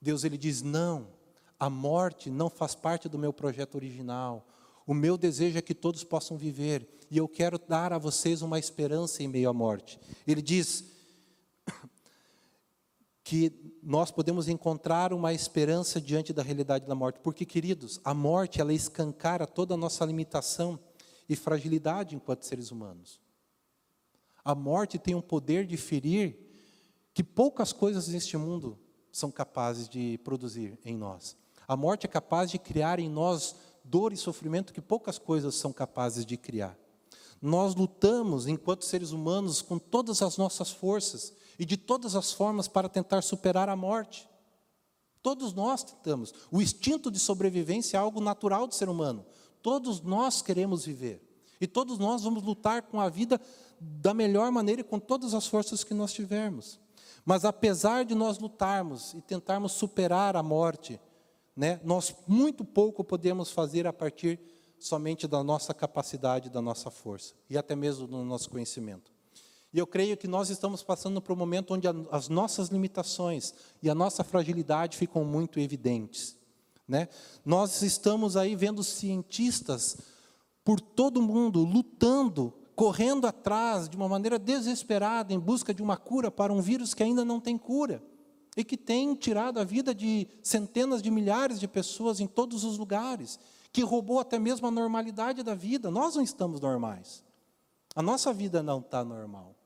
Deus 0.00 0.22
ele 0.22 0.38
diz, 0.38 0.62
não, 0.62 1.23
a 1.58 1.70
morte 1.70 2.30
não 2.30 2.50
faz 2.50 2.74
parte 2.74 3.08
do 3.08 3.18
meu 3.18 3.32
projeto 3.32 3.76
original. 3.76 4.46
O 4.86 4.92
meu 4.92 5.16
desejo 5.16 5.58
é 5.58 5.62
que 5.62 5.74
todos 5.74 6.04
possam 6.04 6.36
viver, 6.36 6.86
e 7.10 7.16
eu 7.16 7.28
quero 7.28 7.58
dar 7.58 7.92
a 7.92 7.98
vocês 7.98 8.42
uma 8.42 8.58
esperança 8.58 9.22
em 9.22 9.28
meio 9.28 9.48
à 9.48 9.52
morte. 9.52 9.98
Ele 10.26 10.42
diz 10.42 10.84
que 13.24 13.78
nós 13.82 14.10
podemos 14.10 14.48
encontrar 14.48 15.12
uma 15.12 15.32
esperança 15.32 16.00
diante 16.00 16.32
da 16.32 16.42
realidade 16.42 16.86
da 16.86 16.94
morte, 16.94 17.20
porque, 17.20 17.46
queridos, 17.46 18.00
a 18.04 18.12
morte 18.12 18.60
ela 18.60 18.72
escancara 18.72 19.46
toda 19.46 19.74
a 19.74 19.78
nossa 19.78 20.04
limitação 20.04 20.78
e 21.28 21.36
fragilidade 21.36 22.14
enquanto 22.14 22.44
seres 22.44 22.70
humanos. 22.70 23.20
A 24.44 24.54
morte 24.54 24.98
tem 24.98 25.14
um 25.14 25.22
poder 25.22 25.66
de 25.66 25.76
ferir 25.76 26.38
que 27.14 27.24
poucas 27.24 27.72
coisas 27.72 28.08
neste 28.08 28.36
mundo 28.36 28.78
são 29.10 29.30
capazes 29.30 29.88
de 29.88 30.18
produzir 30.18 30.78
em 30.84 30.96
nós. 30.96 31.36
A 31.66 31.76
morte 31.76 32.06
é 32.06 32.08
capaz 32.08 32.50
de 32.50 32.58
criar 32.58 32.98
em 32.98 33.08
nós 33.08 33.56
dor 33.82 34.12
e 34.12 34.16
sofrimento 34.16 34.72
que 34.72 34.80
poucas 34.80 35.18
coisas 35.18 35.54
são 35.54 35.72
capazes 35.72 36.24
de 36.24 36.36
criar. 36.36 36.76
Nós 37.40 37.74
lutamos, 37.74 38.46
enquanto 38.46 38.84
seres 38.84 39.10
humanos, 39.10 39.60
com 39.60 39.78
todas 39.78 40.22
as 40.22 40.38
nossas 40.38 40.70
forças 40.70 41.34
e 41.58 41.64
de 41.64 41.76
todas 41.76 42.16
as 42.16 42.32
formas 42.32 42.66
para 42.66 42.88
tentar 42.88 43.22
superar 43.22 43.68
a 43.68 43.76
morte. 43.76 44.28
Todos 45.22 45.52
nós 45.52 45.82
tentamos. 45.82 46.32
O 46.50 46.60
instinto 46.60 47.10
de 47.10 47.18
sobrevivência 47.18 47.96
é 47.96 48.00
algo 48.00 48.20
natural 48.20 48.66
do 48.66 48.74
ser 48.74 48.88
humano. 48.88 49.24
Todos 49.62 50.00
nós 50.00 50.42
queremos 50.42 50.84
viver. 50.84 51.22
E 51.60 51.66
todos 51.66 51.98
nós 51.98 52.22
vamos 52.22 52.42
lutar 52.42 52.82
com 52.82 53.00
a 53.00 53.08
vida 53.08 53.40
da 53.80 54.12
melhor 54.12 54.50
maneira 54.50 54.80
e 54.80 54.84
com 54.84 54.98
todas 54.98 55.34
as 55.34 55.46
forças 55.46 55.84
que 55.84 55.94
nós 55.94 56.12
tivermos. 56.12 56.78
Mas 57.24 57.44
apesar 57.44 58.04
de 58.04 58.14
nós 58.14 58.38
lutarmos 58.38 59.14
e 59.14 59.20
tentarmos 59.22 59.72
superar 59.72 60.36
a 60.36 60.42
morte, 60.42 61.00
né, 61.56 61.80
nós 61.84 62.14
muito 62.26 62.64
pouco 62.64 63.04
podemos 63.04 63.50
fazer 63.50 63.86
a 63.86 63.92
partir 63.92 64.40
somente 64.78 65.26
da 65.26 65.42
nossa 65.42 65.72
capacidade, 65.72 66.50
da 66.50 66.60
nossa 66.60 66.90
força 66.90 67.34
e 67.48 67.56
até 67.56 67.76
mesmo 67.76 68.06
do 68.06 68.24
nosso 68.24 68.50
conhecimento. 68.50 69.12
E 69.72 69.78
eu 69.78 69.86
creio 69.86 70.16
que 70.16 70.28
nós 70.28 70.50
estamos 70.50 70.82
passando 70.82 71.20
por 71.20 71.32
um 71.32 71.36
momento 71.36 71.74
onde 71.74 71.88
as 72.10 72.28
nossas 72.28 72.68
limitações 72.68 73.54
e 73.82 73.90
a 73.90 73.94
nossa 73.94 74.22
fragilidade 74.22 74.96
ficam 74.96 75.24
muito 75.24 75.58
evidentes. 75.58 76.36
Né? 76.86 77.08
Nós 77.44 77.82
estamos 77.82 78.36
aí 78.36 78.54
vendo 78.54 78.84
cientistas 78.84 79.96
por 80.64 80.80
todo 80.80 81.18
o 81.18 81.22
mundo 81.22 81.64
lutando, 81.64 82.52
correndo 82.76 83.26
atrás 83.26 83.88
de 83.88 83.96
uma 83.96 84.08
maneira 84.08 84.38
desesperada 84.38 85.32
em 85.32 85.40
busca 85.40 85.74
de 85.74 85.82
uma 85.82 85.96
cura 85.96 86.30
para 86.30 86.52
um 86.52 86.60
vírus 86.60 86.94
que 86.94 87.02
ainda 87.02 87.24
não 87.24 87.40
tem 87.40 87.58
cura 87.58 88.02
e 88.56 88.62
que 88.64 88.76
tem 88.76 89.14
tirado 89.14 89.58
a 89.58 89.64
vida 89.64 89.94
de 89.94 90.28
centenas 90.42 91.02
de 91.02 91.10
milhares 91.10 91.58
de 91.58 91.66
pessoas 91.66 92.20
em 92.20 92.26
todos 92.26 92.64
os 92.64 92.78
lugares, 92.78 93.38
que 93.72 93.82
roubou 93.82 94.20
até 94.20 94.38
mesmo 94.38 94.66
a 94.66 94.70
normalidade 94.70 95.42
da 95.42 95.54
vida. 95.54 95.90
Nós 95.90 96.14
não 96.14 96.22
estamos 96.22 96.60
normais. 96.60 97.24
A 97.94 98.02
nossa 98.02 98.32
vida 98.32 98.62
não 98.62 98.78
está 98.78 99.04
normal. 99.04 99.56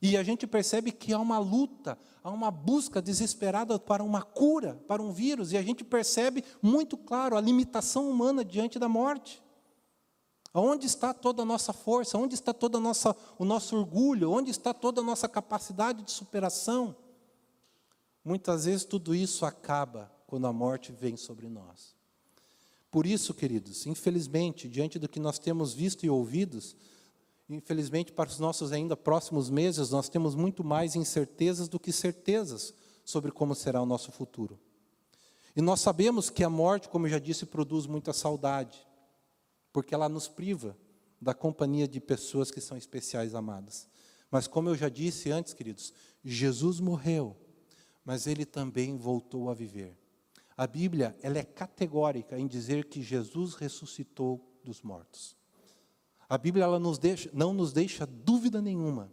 E 0.00 0.16
a 0.16 0.22
gente 0.22 0.46
percebe 0.46 0.92
que 0.92 1.14
há 1.14 1.18
uma 1.18 1.38
luta, 1.38 1.98
há 2.22 2.30
uma 2.30 2.50
busca 2.50 3.00
desesperada 3.00 3.78
para 3.78 4.04
uma 4.04 4.20
cura, 4.20 4.74
para 4.86 5.02
um 5.02 5.10
vírus, 5.10 5.52
e 5.52 5.56
a 5.56 5.62
gente 5.62 5.82
percebe 5.82 6.44
muito 6.60 6.98
claro 6.98 7.36
a 7.36 7.40
limitação 7.40 8.08
humana 8.10 8.44
diante 8.44 8.78
da 8.78 8.88
morte. 8.88 9.42
Onde 10.52 10.86
está 10.86 11.12
toda 11.12 11.42
a 11.42 11.46
nossa 11.46 11.72
força? 11.72 12.16
Onde 12.16 12.34
está 12.34 12.52
todo 12.52 12.76
o 12.76 13.44
nosso 13.44 13.76
orgulho? 13.76 14.30
Onde 14.30 14.50
está 14.50 14.72
toda 14.72 15.00
a 15.00 15.04
nossa 15.04 15.28
capacidade 15.28 16.02
de 16.02 16.10
superação? 16.10 16.94
Muitas 18.26 18.64
vezes 18.64 18.84
tudo 18.84 19.14
isso 19.14 19.46
acaba 19.46 20.12
quando 20.26 20.48
a 20.48 20.52
morte 20.52 20.90
vem 20.90 21.16
sobre 21.16 21.48
nós. 21.48 21.94
Por 22.90 23.06
isso, 23.06 23.32
queridos, 23.32 23.86
infelizmente, 23.86 24.68
diante 24.68 24.98
do 24.98 25.08
que 25.08 25.20
nós 25.20 25.38
temos 25.38 25.72
visto 25.72 26.04
e 26.04 26.10
ouvidos, 26.10 26.74
infelizmente 27.48 28.10
para 28.10 28.28
os 28.28 28.40
nossos 28.40 28.72
ainda 28.72 28.96
próximos 28.96 29.48
meses, 29.48 29.90
nós 29.90 30.08
temos 30.08 30.34
muito 30.34 30.64
mais 30.64 30.96
incertezas 30.96 31.68
do 31.68 31.78
que 31.78 31.92
certezas 31.92 32.74
sobre 33.04 33.30
como 33.30 33.54
será 33.54 33.80
o 33.80 33.86
nosso 33.86 34.10
futuro. 34.10 34.58
E 35.54 35.60
nós 35.60 35.80
sabemos 35.80 36.28
que 36.28 36.42
a 36.42 36.50
morte, 36.50 36.88
como 36.88 37.06
eu 37.06 37.10
já 37.10 37.20
disse, 37.20 37.46
produz 37.46 37.86
muita 37.86 38.12
saudade, 38.12 38.84
porque 39.72 39.94
ela 39.94 40.08
nos 40.08 40.26
priva 40.26 40.76
da 41.22 41.32
companhia 41.32 41.86
de 41.86 42.00
pessoas 42.00 42.50
que 42.50 42.60
são 42.60 42.76
especiais 42.76 43.36
amadas. 43.36 43.86
Mas 44.32 44.48
como 44.48 44.68
eu 44.68 44.74
já 44.74 44.88
disse 44.88 45.30
antes, 45.30 45.54
queridos, 45.54 45.94
Jesus 46.24 46.80
morreu 46.80 47.45
mas 48.06 48.28
ele 48.28 48.46
também 48.46 48.96
voltou 48.96 49.50
a 49.50 49.54
viver. 49.54 49.98
A 50.56 50.64
Bíblia 50.64 51.14
ela 51.20 51.38
é 51.38 51.42
categórica 51.42 52.38
em 52.38 52.46
dizer 52.46 52.84
que 52.84 53.02
Jesus 53.02 53.54
ressuscitou 53.54 54.40
dos 54.62 54.80
mortos. 54.80 55.36
A 56.28 56.38
Bíblia 56.38 56.64
ela 56.64 56.78
nos 56.78 56.98
deixa, 56.98 57.28
não 57.34 57.52
nos 57.52 57.72
deixa 57.72 58.06
dúvida 58.06 58.62
nenhuma 58.62 59.12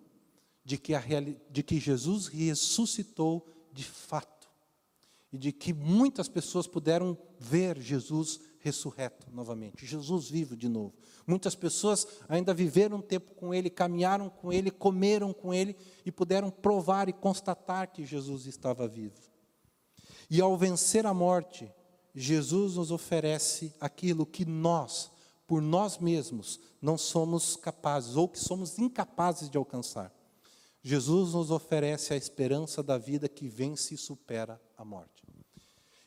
de 0.64 0.78
que, 0.78 0.94
a, 0.94 1.02
de 1.50 1.64
que 1.64 1.80
Jesus 1.80 2.28
ressuscitou 2.28 3.46
de 3.74 3.84
fato 3.84 4.48
e 5.32 5.38
de 5.38 5.52
que 5.52 5.74
muitas 5.74 6.30
pessoas 6.30 6.68
puderam 6.68 7.18
ver 7.40 7.82
Jesus 7.82 8.40
ressurreto 8.64 9.28
novamente, 9.30 9.86
Jesus 9.86 10.30
vivo 10.30 10.56
de 10.56 10.70
novo. 10.70 10.94
Muitas 11.28 11.54
pessoas 11.54 12.08
ainda 12.30 12.54
viveram 12.54 12.98
um 12.98 13.02
tempo 13.02 13.36
com 13.36 13.54
Ele, 13.54 13.70
caminharam 13.70 14.30
com 14.30 14.54
Ele, 14.54 14.72
comeram 14.72 15.34
com 15.34 15.54
Ele 15.54 15.76
e 16.06 16.12
puderam 16.12 16.50
provar 16.50 17.10
e 17.10 17.14
constatar 17.14 17.92
que 17.92 18.06
Jesus 18.06 18.46
estava 18.46 18.88
vivo. 18.88 19.20
E 20.30 20.40
ao 20.40 20.58
vencer 20.58 21.06
a 21.06 21.14
morte, 21.14 21.70
Jesus 22.16 22.76
nos 22.76 22.90
oferece 22.90 23.76
aquilo 23.82 24.26
que 24.26 24.46
nós, 24.46 25.12
por 25.46 25.62
nós 25.62 25.98
mesmos, 25.98 26.58
não 26.82 26.98
somos 26.98 27.58
capazes 27.58 28.16
ou 28.16 28.30
que 28.30 28.40
somos 28.40 28.80
incapazes 28.80 29.50
de 29.50 29.58
alcançar. 29.58 30.10
Jesus 30.82 31.34
nos 31.34 31.52
oferece 31.52 32.14
a 32.14 32.18
esperança 32.18 32.82
da 32.82 32.98
vida 32.98 33.28
que 33.28 33.50
vence 33.50 33.94
e 33.94 33.98
supera 33.98 34.62
a 34.78 34.86
morte. 34.86 35.23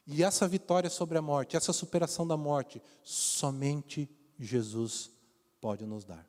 E 0.06 0.22
essa 0.22 0.46
vitória 0.46 0.88
sobre 0.88 1.18
a 1.18 1.22
morte, 1.22 1.56
essa 1.56 1.72
superação 1.72 2.26
da 2.26 2.36
morte, 2.36 2.80
somente 3.02 4.08
Jesus 4.38 5.10
pode 5.60 5.84
nos 5.84 6.04
dar. 6.04 6.26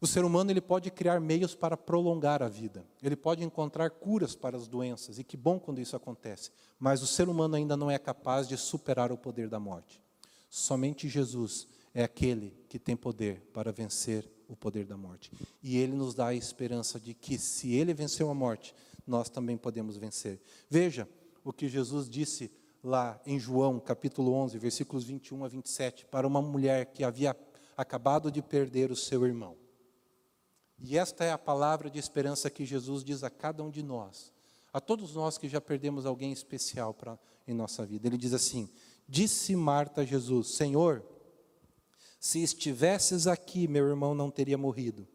O 0.00 0.06
ser 0.06 0.24
humano 0.24 0.50
ele 0.50 0.62
pode 0.62 0.90
criar 0.90 1.20
meios 1.20 1.54
para 1.54 1.76
prolongar 1.76 2.42
a 2.42 2.48
vida. 2.48 2.86
Ele 3.02 3.14
pode 3.14 3.44
encontrar 3.44 3.90
curas 3.90 4.34
para 4.34 4.56
as 4.56 4.66
doenças, 4.66 5.18
e 5.18 5.24
que 5.24 5.36
bom 5.36 5.60
quando 5.60 5.80
isso 5.80 5.94
acontece. 5.94 6.50
Mas 6.78 7.02
o 7.02 7.06
ser 7.06 7.28
humano 7.28 7.54
ainda 7.54 7.76
não 7.76 7.90
é 7.90 7.98
capaz 7.98 8.48
de 8.48 8.56
superar 8.56 9.12
o 9.12 9.18
poder 9.18 9.48
da 9.48 9.60
morte. 9.60 10.00
Somente 10.48 11.06
Jesus 11.06 11.68
é 11.92 12.02
aquele 12.02 12.56
que 12.68 12.78
tem 12.78 12.96
poder 12.96 13.42
para 13.52 13.70
vencer 13.70 14.28
o 14.48 14.56
poder 14.56 14.86
da 14.86 14.96
morte. 14.96 15.30
E 15.62 15.76
ele 15.76 15.94
nos 15.94 16.14
dá 16.14 16.28
a 16.28 16.34
esperança 16.34 16.98
de 16.98 17.12
que 17.12 17.38
se 17.38 17.74
ele 17.74 17.92
venceu 17.92 18.30
a 18.30 18.34
morte, 18.34 18.74
nós 19.06 19.28
também 19.28 19.56
podemos 19.58 19.98
vencer. 19.98 20.40
Veja, 20.68 21.06
o 21.44 21.52
que 21.52 21.68
Jesus 21.68 22.08
disse 22.08 22.50
lá 22.82 23.20
em 23.26 23.38
João, 23.38 23.78
capítulo 23.78 24.32
11, 24.32 24.58
versículos 24.58 25.04
21 25.04 25.44
a 25.44 25.48
27, 25.48 26.06
para 26.06 26.26
uma 26.26 26.40
mulher 26.40 26.86
que 26.86 27.04
havia 27.04 27.36
acabado 27.76 28.30
de 28.30 28.42
perder 28.42 28.90
o 28.90 28.96
seu 28.96 29.26
irmão. 29.26 29.56
E 30.78 30.96
esta 30.96 31.24
é 31.24 31.30
a 31.30 31.38
palavra 31.38 31.90
de 31.90 31.98
esperança 31.98 32.48
que 32.48 32.64
Jesus 32.64 33.04
diz 33.04 33.22
a 33.22 33.30
cada 33.30 33.62
um 33.62 33.70
de 33.70 33.82
nós, 33.82 34.32
a 34.72 34.80
todos 34.80 35.14
nós 35.14 35.36
que 35.36 35.48
já 35.48 35.60
perdemos 35.60 36.06
alguém 36.06 36.32
especial 36.32 36.94
pra, 36.94 37.18
em 37.46 37.54
nossa 37.54 37.84
vida. 37.84 38.06
Ele 38.06 38.16
diz 38.16 38.32
assim: 38.32 38.68
Disse 39.06 39.54
Marta 39.54 40.00
a 40.00 40.04
Jesus: 40.04 40.54
Senhor, 40.54 41.04
se 42.18 42.42
estivesses 42.42 43.26
aqui, 43.26 43.68
meu 43.68 43.86
irmão 43.86 44.14
não 44.14 44.30
teria 44.30 44.56
morrido. 44.56 45.06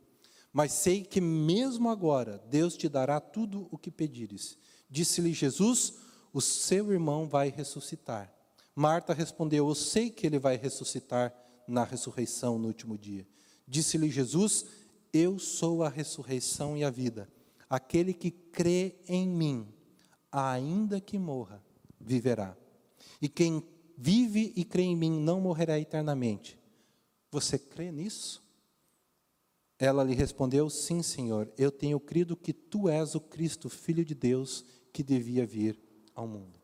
Mas 0.53 0.71
sei 0.71 1.03
que 1.03 1.19
mesmo 1.19 1.89
agora 1.89 2.41
Deus 2.47 2.77
te 2.77 2.88
dará 2.88 3.19
tudo 3.19 3.67
o 3.71 3.77
que 3.77 3.91
pedires. 3.91 4.57
Disse-lhe 4.89 5.33
Jesus: 5.33 5.95
o 6.36 6.41
seu 6.41 6.91
irmão 6.91 7.30
vai 7.30 7.48
ressuscitar. 7.48 8.30
Marta 8.76 9.13
respondeu: 9.13 9.69
Eu 9.69 9.74
sei 9.74 10.10
que 10.10 10.28
ele 10.28 10.38
vai 10.38 10.58
ressuscitar 10.58 11.34
na 11.65 11.86
ressurreição 11.86 12.60
no 12.60 12.67
último 12.67 12.98
dia. 12.98 13.26
Disse-lhe 13.65 14.12
Jesus: 14.12 14.65
Eu 15.13 15.39
sou 15.39 15.82
a 15.82 15.88
ressurreição 15.88 16.76
e 16.76 16.84
a 16.84 16.89
vida. 16.89 17.32
Aquele 17.69 18.13
que 18.13 18.32
crê 18.32 18.98
em 19.08 19.26
mim, 19.26 19.65
ainda 20.30 21.00
que 21.00 21.17
morra, 21.17 21.63
viverá. 21.98 22.54
E 23.21 23.30
quem 23.30 23.63
vive 23.98 24.52
e 24.58 24.65
crê 24.65 24.84
em 24.84 24.95
mim 24.95 25.17
não 25.17 25.39
morrerá 25.39 25.80
eternamente. 25.80 26.60
Você 27.32 27.58
crê 27.58 27.93
nisso? 27.93 28.43
Ela 29.80 30.04
lhe 30.04 30.13
respondeu: 30.13 30.69
Sim, 30.69 31.02
Senhor, 31.02 31.50
eu 31.58 31.71
tenho 31.71 31.98
crido 31.98 32.36
que 32.36 32.52
tu 32.52 32.89
és 32.89 33.15
o 33.15 33.21
Cristo, 33.21 33.69
Filho 33.69 34.04
de 34.04 34.13
Deus, 34.13 34.65
que 34.91 35.02
devia 35.02 35.45
vir 35.45 35.85
ao 36.15 36.28
mundo. 36.28 36.60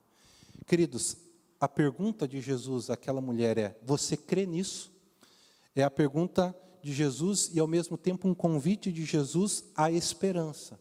Queridos, 0.66 1.18
a 1.60 1.68
pergunta 1.68 2.28
de 2.28 2.42
Jesus 2.42 2.90
àquela 2.90 3.22
mulher 3.22 3.58
é: 3.58 3.78
Você 3.84 4.18
crê 4.18 4.46
nisso? 4.46 4.92
É 5.76 5.84
a 5.84 5.92
pergunta 5.92 6.56
de 6.82 6.94
Jesus 6.94 7.52
e, 7.54 7.60
ao 7.60 7.68
mesmo 7.68 7.98
tempo, 7.98 8.28
um 8.28 8.34
convite 8.34 8.92
de 8.92 9.06
Jesus 9.06 9.66
à 9.76 9.92
esperança. 9.92 10.80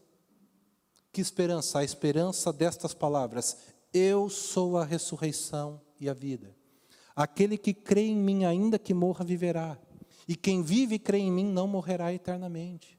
Que 1.11 1.21
esperança? 1.21 1.79
A 1.79 1.83
esperança 1.83 2.51
destas 2.51 2.93
palavras: 2.93 3.57
Eu 3.93 4.29
sou 4.29 4.77
a 4.77 4.85
ressurreição 4.85 5.81
e 5.99 6.09
a 6.09 6.13
vida. 6.13 6.55
Aquele 7.15 7.57
que 7.57 7.73
crê 7.73 8.05
em 8.07 8.17
mim, 8.17 8.45
ainda 8.45 8.79
que 8.79 8.93
morra, 8.93 9.23
viverá. 9.23 9.77
E 10.27 10.35
quem 10.35 10.63
vive 10.63 10.95
e 10.95 10.99
crê 10.99 11.17
em 11.17 11.31
mim 11.31 11.45
não 11.45 11.67
morrerá 11.67 12.13
eternamente. 12.13 12.97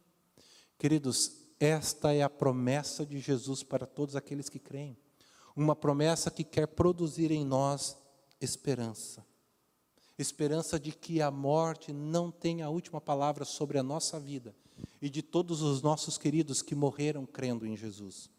Queridos, 0.79 1.33
esta 1.59 2.13
é 2.13 2.23
a 2.23 2.29
promessa 2.29 3.07
de 3.07 3.19
Jesus 3.19 3.63
para 3.63 3.87
todos 3.87 4.15
aqueles 4.17 4.49
que 4.49 4.59
creem. 4.59 4.97
Uma 5.55 5.77
promessa 5.77 6.31
que 6.31 6.45
quer 6.45 6.67
produzir 6.67 7.31
em 7.31 7.45
nós 7.45 7.97
esperança. 8.41 9.25
Esperança 10.19 10.79
de 10.79 10.93
que 10.93 11.21
a 11.21 11.31
morte 11.31 11.93
não 11.93 12.31
tem 12.31 12.63
a 12.63 12.69
última 12.69 13.01
palavra 13.01 13.45
sobre 13.45 13.79
a 13.79 13.83
nossa 13.83 14.21
vida 14.21 14.55
e 15.01 15.11
de 15.11 15.23
todos 15.23 15.63
os 15.63 15.83
nossos 15.83 16.17
queridos 16.17 16.63
que 16.63 16.75
morreram 16.75 17.27
crendo 17.27 17.67
em 17.67 17.77
Jesus. 17.77 18.31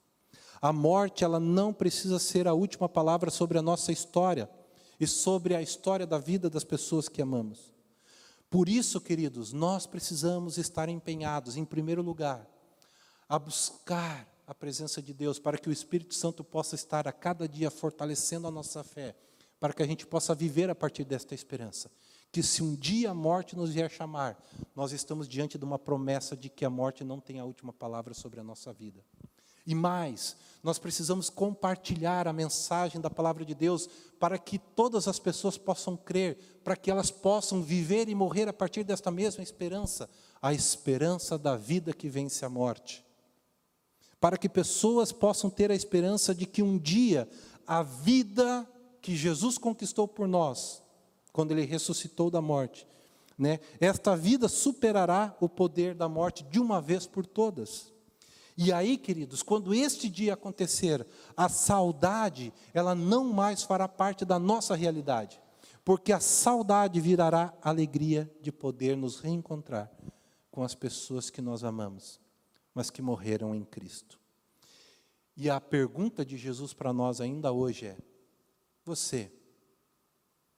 A 0.61 0.71
morte, 0.71 1.23
ela 1.23 1.39
não 1.39 1.73
precisa 1.73 2.19
ser 2.19 2.47
a 2.47 2.53
última 2.53 2.87
palavra 2.87 3.29
sobre 3.29 3.57
a 3.57 3.61
nossa 3.61 3.91
história 3.91 4.49
e 4.99 5.05
sobre 5.05 5.55
a 5.55 5.61
história 5.61 6.07
da 6.07 6.17
vida 6.17 6.49
das 6.49 6.63
pessoas 6.63 7.09
que 7.09 7.21
amamos. 7.21 7.73
Por 8.49 8.69
isso, 8.69 9.01
queridos, 9.01 9.51
nós 9.51 9.85
precisamos 9.85 10.57
estar 10.57 10.87
empenhados, 10.87 11.57
em 11.57 11.65
primeiro 11.65 12.01
lugar, 12.01 12.47
a 13.27 13.37
buscar 13.37 14.32
a 14.45 14.53
presença 14.53 15.01
de 15.01 15.13
Deus, 15.13 15.39
para 15.39 15.57
que 15.57 15.69
o 15.69 15.71
Espírito 15.71 16.13
Santo 16.13 16.43
possa 16.43 16.75
estar 16.75 17.07
a 17.07 17.11
cada 17.11 17.47
dia 17.47 17.71
fortalecendo 17.71 18.47
a 18.47 18.51
nossa 18.51 18.83
fé, 18.83 19.15
para 19.59 19.73
que 19.73 19.81
a 19.81 19.87
gente 19.87 20.05
possa 20.05 20.35
viver 20.35 20.69
a 20.69 20.75
partir 20.75 21.05
desta 21.05 21.33
esperança. 21.33 21.89
Que 22.31 22.43
se 22.43 22.63
um 22.63 22.75
dia 22.75 23.11
a 23.11 23.13
morte 23.13 23.55
nos 23.55 23.71
vier 23.71 23.89
chamar, 23.89 24.37
nós 24.75 24.91
estamos 24.91 25.27
diante 25.27 25.57
de 25.57 25.63
uma 25.63 25.79
promessa 25.79 26.35
de 26.35 26.49
que 26.49 26.65
a 26.65 26.69
morte 26.69 27.03
não 27.03 27.19
tem 27.19 27.39
a 27.39 27.45
última 27.45 27.71
palavra 27.71 28.13
sobre 28.13 28.39
a 28.39 28.43
nossa 28.43 28.73
vida. 28.73 29.03
E 29.65 29.73
mais, 29.73 30.35
nós 30.61 30.77
precisamos 30.77 31.29
compartilhar 31.29 32.27
a 32.27 32.33
mensagem 32.33 32.99
da 32.99 33.09
palavra 33.09 33.45
de 33.45 33.55
Deus 33.55 33.87
para 34.19 34.37
que 34.37 34.59
todas 34.59 35.07
as 35.07 35.19
pessoas 35.19 35.57
possam 35.57 35.95
crer, 35.95 36.37
para 36.63 36.75
que 36.75 36.91
elas 36.91 37.09
possam 37.09 37.61
viver 37.61 38.09
e 38.09 38.15
morrer 38.15 38.49
a 38.49 38.53
partir 38.53 38.83
desta 38.83 39.09
mesma 39.09 39.41
esperança, 39.41 40.09
a 40.41 40.53
esperança 40.53 41.37
da 41.37 41.55
vida 41.55 41.93
que 41.93 42.09
vence 42.09 42.43
a 42.43 42.49
morte. 42.49 43.05
Para 44.23 44.37
que 44.37 44.47
pessoas 44.47 45.11
possam 45.11 45.49
ter 45.49 45.69
a 45.69 45.75
esperança 45.75 46.33
de 46.33 46.45
que 46.45 46.63
um 46.63 46.77
dia 46.77 47.27
a 47.67 47.83
vida 47.83 48.65
que 49.01 49.17
Jesus 49.17 49.57
conquistou 49.57 50.07
por 50.07 50.29
nós, 50.29 50.81
quando 51.33 51.51
ele 51.51 51.65
ressuscitou 51.65 52.31
da 52.31 52.41
morte, 52.41 52.87
né, 53.37 53.59
esta 53.81 54.15
vida 54.15 54.47
superará 54.47 55.35
o 55.41 55.49
poder 55.49 55.93
da 55.93 56.07
morte 56.07 56.41
de 56.45 56.57
uma 56.57 56.79
vez 56.79 57.05
por 57.05 57.25
todas. 57.25 57.91
E 58.55 58.71
aí, 58.71 58.97
queridos, 58.97 59.43
quando 59.43 59.73
este 59.73 60.07
dia 60.07 60.35
acontecer, 60.35 61.05
a 61.35 61.49
saudade, 61.49 62.53
ela 62.73 62.95
não 62.95 63.25
mais 63.25 63.63
fará 63.63 63.89
parte 63.89 64.23
da 64.23 64.39
nossa 64.39 64.73
realidade, 64.73 65.37
porque 65.83 66.13
a 66.13 66.21
saudade 66.21 67.01
virará 67.01 67.53
alegria 67.61 68.31
de 68.41 68.53
poder 68.53 68.95
nos 68.95 69.19
reencontrar 69.19 69.91
com 70.49 70.63
as 70.63 70.73
pessoas 70.73 71.29
que 71.29 71.41
nós 71.41 71.61
amamos, 71.65 72.22
mas 72.73 72.89
que 72.89 73.01
morreram 73.01 73.53
em 73.53 73.63
Cristo. 73.63 74.19
E 75.35 75.49
a 75.49 75.59
pergunta 75.59 76.25
de 76.25 76.37
Jesus 76.37 76.73
para 76.73 76.93
nós 76.93 77.19
ainda 77.19 77.51
hoje 77.51 77.87
é: 77.87 77.97
você, 78.85 79.31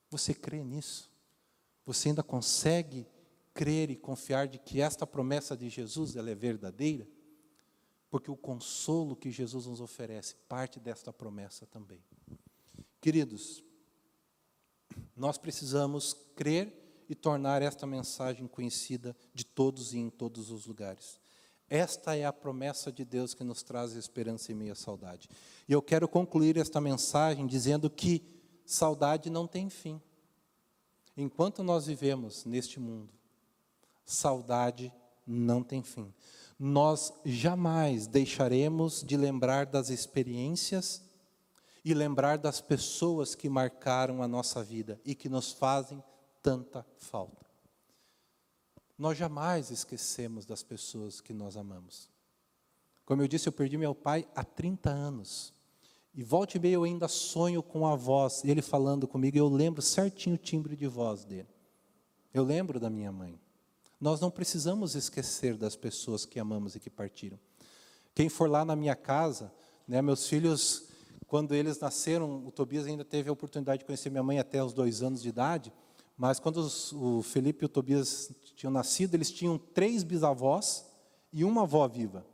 você 0.10 0.34
crê 0.34 0.64
nisso? 0.64 1.12
Você 1.86 2.10
ainda 2.10 2.24
consegue 2.24 3.08
crer 3.54 3.90
e 3.90 3.96
confiar 3.96 4.48
de 4.48 4.60
que 4.60 4.82
esta 4.82 5.06
promessa 5.06 5.56
de 5.56 5.70
Jesus 5.70 6.16
ela 6.16 6.30
é 6.30 6.36
verdadeira? 6.36 7.08
porque 8.16 8.32
o 8.32 8.38
consolo 8.38 9.14
que 9.14 9.30
Jesus 9.30 9.66
nos 9.66 9.82
oferece 9.82 10.36
parte 10.48 10.80
desta 10.80 11.12
promessa 11.12 11.66
também. 11.66 12.02
Queridos, 13.02 13.62
nós 15.14 15.38
precisamos 15.38 16.14
crer 16.34 17.04
e 17.10 17.14
tornar 17.14 17.62
esta 17.62 17.86
mensagem 17.86 18.48
conhecida 18.48 19.14
de 19.34 19.44
todos 19.44 19.94
e 19.94 19.98
em 19.98 20.10
todos 20.10 20.50
os 20.50 20.66
lugares. 20.66 21.20
Esta 21.70 22.16
é 22.16 22.26
a 22.26 22.34
promessa 22.34 22.92
de 22.92 23.04
Deus 23.04 23.34
que 23.34 23.44
nos 23.44 23.64
traz 23.64 23.94
esperança 23.94 24.52
em 24.52 24.56
meio 24.56 24.74
à 24.74 24.76
saudade. 24.76 25.30
E 25.68 25.74
eu 25.74 25.82
quero 25.82 26.08
concluir 26.08 26.58
esta 26.58 26.80
mensagem 26.80 27.48
dizendo 27.48 27.90
que 27.90 28.24
saudade 28.66 29.30
não 29.30 29.48
tem 29.48 29.70
fim. 29.70 30.02
Enquanto 31.18 31.64
nós 31.64 31.88
vivemos 31.88 32.46
neste 32.46 32.80
mundo, 32.80 33.14
saudade 34.06 34.94
não 35.26 35.64
tem 35.64 35.82
fim 35.82 36.14
nós 36.58 37.14
jamais 37.26 38.08
deixaremos 38.08 39.04
de 39.04 39.18
lembrar 39.18 39.66
das 39.66 39.90
experiências 39.90 41.04
e 41.84 41.94
lembrar 41.94 42.38
das 42.38 42.62
pessoas 42.62 43.36
que 43.36 43.50
marcaram 43.50 44.24
a 44.24 44.28
nossa 44.28 44.64
vida 44.64 45.00
e 45.06 45.14
que 45.14 45.30
nos 45.30 45.52
fazem 45.52 46.02
tanta 46.42 46.86
falta. 46.98 47.45
Nós 48.98 49.18
jamais 49.18 49.72
esquecemos 49.72 50.46
das 50.46 50.64
pessoas 50.64 51.20
que 51.20 51.34
nós 51.34 51.58
amamos. 51.58 52.10
Como 53.06 53.22
eu 53.22 53.28
disse, 53.28 53.48
eu 53.48 53.54
perdi 53.54 53.78
meu 53.78 53.94
pai 53.94 54.28
há 54.34 54.44
30 54.44 54.90
anos. 54.90 55.54
E 56.14 56.24
volta 56.24 56.58
e 56.58 56.60
meia 56.60 56.76
eu 56.76 56.84
ainda 56.84 57.08
sonho 57.08 57.62
com 57.62 57.86
a 57.86 57.96
voz, 57.96 58.44
ele 58.46 58.62
falando 58.62 59.06
comigo, 59.06 59.38
eu 59.38 59.50
lembro 59.50 59.82
certinho 59.82 60.36
o 60.36 60.40
timbre 60.40 60.76
de 60.76 60.88
voz 60.88 61.26
dele. 61.26 61.50
Eu 62.34 62.44
lembro 62.44 62.80
da 62.80 62.90
minha 62.90 63.12
mãe. 63.12 63.40
Nós 64.00 64.22
não 64.22 64.32
precisamos 64.32 64.96
esquecer 64.96 65.58
das 65.58 65.76
pessoas 65.76 66.26
que 66.26 66.40
amamos 66.40 66.76
e 66.76 66.80
que 66.80 66.90
partiram. 66.90 67.40
Quem 68.14 68.30
for 68.30 68.50
lá 68.50 68.64
na 68.64 68.76
minha 68.76 68.96
casa, 68.96 69.52
né, 69.86 70.02
meus 70.02 70.28
filhos, 70.28 70.88
quando 71.28 71.54
eles 71.54 71.80
nasceram, 71.80 72.46
o 72.46 72.52
Tobias 72.52 72.86
ainda 72.86 73.04
teve 73.04 73.30
a 73.30 73.34
oportunidade 73.34 73.80
de 73.80 73.86
conhecer 73.86 74.10
minha 74.10 74.24
mãe 74.24 74.40
até 74.40 74.64
os 74.64 74.74
dois 74.74 75.02
anos 75.02 75.22
de 75.22 75.30
idade, 75.30 75.74
mas 76.18 76.40
quando 76.40 76.58
os, 76.58 76.92
o 76.94 77.22
Felipe 77.22 77.64
e 77.64 77.68
o 77.68 77.70
Tobias 77.70 78.32
tinham 78.56 78.72
nascido, 78.72 79.16
eles 79.16 79.32
tinham 79.32 79.58
três 79.58 80.04
bisavós 80.04 80.86
e 81.32 81.44
uma 81.44 81.64
avó 81.64 81.88
viva. 81.88 82.26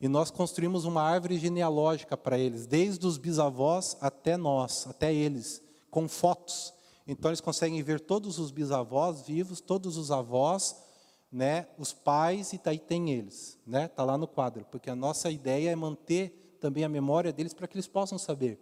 E 0.00 0.08
nós 0.08 0.30
construímos 0.30 0.84
uma 0.84 1.02
árvore 1.02 1.38
genealógica 1.38 2.16
para 2.16 2.38
eles, 2.38 2.66
desde 2.66 3.06
os 3.06 3.18
bisavós 3.18 3.96
até 4.00 4.36
nós, 4.36 4.86
até 4.86 5.12
eles, 5.12 5.62
com 5.90 6.06
fotos. 6.06 6.72
Então 7.06 7.30
eles 7.30 7.40
conseguem 7.40 7.82
ver 7.82 8.00
todos 8.00 8.38
os 8.38 8.50
bisavós 8.50 9.22
vivos, 9.22 9.60
todos 9.60 9.96
os 9.96 10.10
avós, 10.10 10.76
né, 11.32 11.66
os 11.78 11.92
pais 11.92 12.52
e 12.52 12.60
daí 12.62 12.78
tem 12.78 13.10
eles, 13.10 13.58
né? 13.66 13.88
Tá 13.88 14.04
lá 14.04 14.16
no 14.16 14.28
quadro, 14.28 14.64
porque 14.70 14.88
a 14.88 14.96
nossa 14.96 15.30
ideia 15.30 15.70
é 15.70 15.76
manter 15.76 16.56
também 16.60 16.84
a 16.84 16.88
memória 16.88 17.32
deles 17.32 17.52
para 17.52 17.66
que 17.66 17.76
eles 17.76 17.88
possam 17.88 18.18
saber 18.18 18.60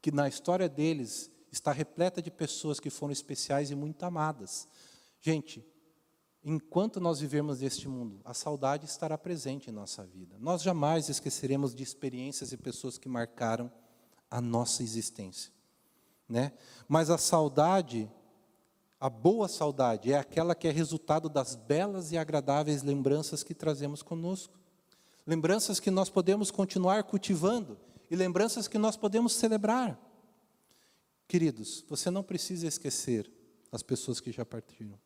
que 0.00 0.10
na 0.10 0.28
história 0.28 0.68
deles 0.68 1.30
está 1.50 1.72
repleta 1.72 2.22
de 2.22 2.30
pessoas 2.30 2.78
que 2.78 2.90
foram 2.90 3.12
especiais 3.12 3.70
e 3.70 3.74
muito 3.74 4.02
amadas. 4.04 4.68
Gente, 5.20 5.64
enquanto 6.44 7.00
nós 7.00 7.20
vivemos 7.20 7.60
neste 7.60 7.88
mundo, 7.88 8.20
a 8.24 8.32
saudade 8.32 8.86
estará 8.86 9.18
presente 9.18 9.70
em 9.70 9.72
nossa 9.72 10.04
vida. 10.04 10.36
Nós 10.38 10.62
jamais 10.62 11.08
esqueceremos 11.08 11.74
de 11.74 11.82
experiências 11.82 12.52
e 12.52 12.56
pessoas 12.56 12.98
que 12.98 13.08
marcaram 13.08 13.70
a 14.30 14.40
nossa 14.40 14.82
existência, 14.82 15.52
né? 16.28 16.52
Mas 16.88 17.10
a 17.10 17.18
saudade 17.18 18.10
a 19.00 19.08
boa 19.08 19.48
saudade 19.48 20.12
é 20.12 20.18
aquela 20.18 20.54
que 20.54 20.68
é 20.68 20.70
resultado 20.70 21.30
das 21.30 21.56
belas 21.56 22.12
e 22.12 22.18
agradáveis 22.18 22.82
lembranças 22.82 23.42
que 23.42 23.54
trazemos 23.54 24.02
conosco. 24.02 24.60
Lembranças 25.26 25.80
que 25.80 25.90
nós 25.90 26.10
podemos 26.10 26.50
continuar 26.50 27.04
cultivando 27.04 27.78
e 28.10 28.16
lembranças 28.16 28.68
que 28.68 28.76
nós 28.76 28.98
podemos 28.98 29.32
celebrar. 29.32 29.98
Queridos, 31.30 31.84
você 31.88 32.10
não 32.10 32.24
precisa 32.24 32.66
esquecer 32.66 33.30
as 33.70 33.84
pessoas 33.84 34.18
que 34.18 34.32
já 34.32 34.44
partiram. 34.44 34.98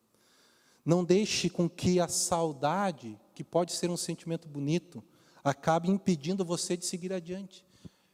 Não 0.83 1.05
deixe 1.05 1.51
com 1.51 1.69
que 1.69 1.99
a 1.99 2.07
saudade, 2.07 3.15
que 3.35 3.43
pode 3.43 3.73
ser 3.73 3.91
um 3.91 3.95
sentimento 3.95 4.47
bonito, 4.47 5.03
acabe 5.43 5.87
impedindo 5.87 6.43
você 6.43 6.75
de 6.75 6.83
seguir 6.83 7.13
adiante. 7.13 7.63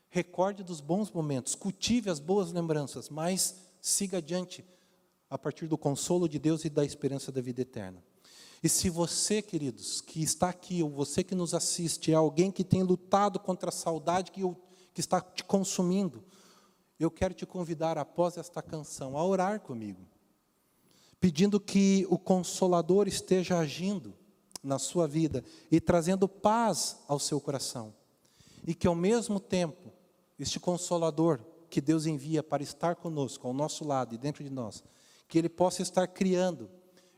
Recorde 0.10 0.62
dos 0.62 0.82
bons 0.82 1.10
momentos, 1.10 1.56
cultive 1.56 2.10
as 2.10 2.20
boas 2.20 2.52
lembranças, 2.52 3.08
mas 3.08 3.56
siga 3.80 4.18
adiante 4.18 4.66
a 5.30 5.38
partir 5.38 5.68
do 5.68 5.78
consolo 5.78 6.28
de 6.28 6.38
Deus 6.38 6.66
e 6.66 6.70
da 6.70 6.84
esperança 6.84 7.32
da 7.32 7.40
vida 7.40 7.62
eterna. 7.62 8.04
E 8.62 8.68
se 8.68 8.90
você, 8.90 9.42
queridos, 9.42 10.02
que 10.02 10.22
está 10.22 10.50
aqui, 10.50 10.84
ou 10.84 10.90
você 10.90 11.24
que 11.24 11.34
nos 11.34 11.54
assiste, 11.54 12.12
é 12.12 12.16
alguém 12.16 12.52
que 12.52 12.66
tem 12.66 12.84
lutado 12.84 13.40
contra 13.40 13.70
a 13.70 13.72
saudade 13.72 14.34
que, 14.34 14.42
que 14.94 15.00
está 15.00 15.22
te 15.22 15.46
consumindo, 15.46 16.22
eu 17.04 17.10
quero 17.10 17.34
te 17.34 17.46
convidar, 17.46 17.98
após 17.98 18.38
esta 18.38 18.62
canção, 18.62 19.18
a 19.18 19.26
orar 19.26 19.60
comigo, 19.60 20.08
pedindo 21.20 21.60
que 21.60 22.06
o 22.10 22.18
Consolador 22.18 23.08
esteja 23.08 23.58
agindo 23.58 24.14
na 24.64 24.78
sua 24.78 25.08
vida 25.08 25.44
e 25.72 25.82
trazendo 25.82 26.28
paz 26.28 27.00
ao 27.08 27.20
seu 27.20 27.42
coração, 27.42 27.94
e 28.68 28.76
que 28.76 28.86
ao 28.86 28.94
mesmo 28.94 29.40
tempo, 29.40 29.92
este 30.38 30.60
Consolador 30.60 31.40
que 31.70 31.82
Deus 31.82 32.06
envia 32.06 32.44
para 32.44 32.62
estar 32.62 32.96
conosco, 32.96 33.48
ao 33.48 33.54
nosso 33.54 33.84
lado 33.84 34.14
e 34.14 34.18
dentro 34.18 34.44
de 34.44 34.50
nós, 34.50 34.84
que 35.28 35.38
Ele 35.38 35.50
possa 35.50 35.82
estar 35.82 36.06
criando 36.08 36.70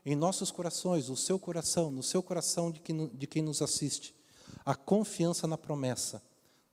em 0.06 0.14
nossos 0.14 0.50
corações, 0.50 1.08
no 1.08 1.16
seu 1.16 1.38
coração, 1.38 1.90
no 1.90 2.02
seu 2.02 2.22
coração 2.22 2.70
de 2.70 2.80
quem, 2.80 3.08
de 3.08 3.26
quem 3.26 3.42
nos 3.42 3.60
assiste, 3.60 4.14
a 4.64 4.74
confiança 4.74 5.46
na 5.46 5.58
promessa 5.58 6.22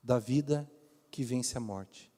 da 0.03 0.19
vida 0.19 0.69
que 1.09 1.23
vence 1.23 1.57
a 1.57 1.61
morte 1.61 2.10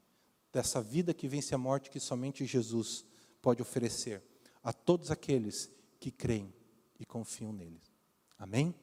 dessa 0.54 0.82
vida 0.82 1.14
que 1.14 1.28
vence 1.28 1.56
a 1.56 1.58
morte 1.58 1.90
que 1.90 2.00
somente 2.00 2.46
Jesus 2.46 3.04
pode 3.42 3.62
oferecer 3.62 4.24
a 4.64 4.72
todos 4.72 5.12
aqueles 5.12 5.70
que 6.00 6.12
creem 6.12 6.54
e 7.00 7.06
confiam 7.06 7.52
nele. 7.52 7.82
Amém? 8.38 8.74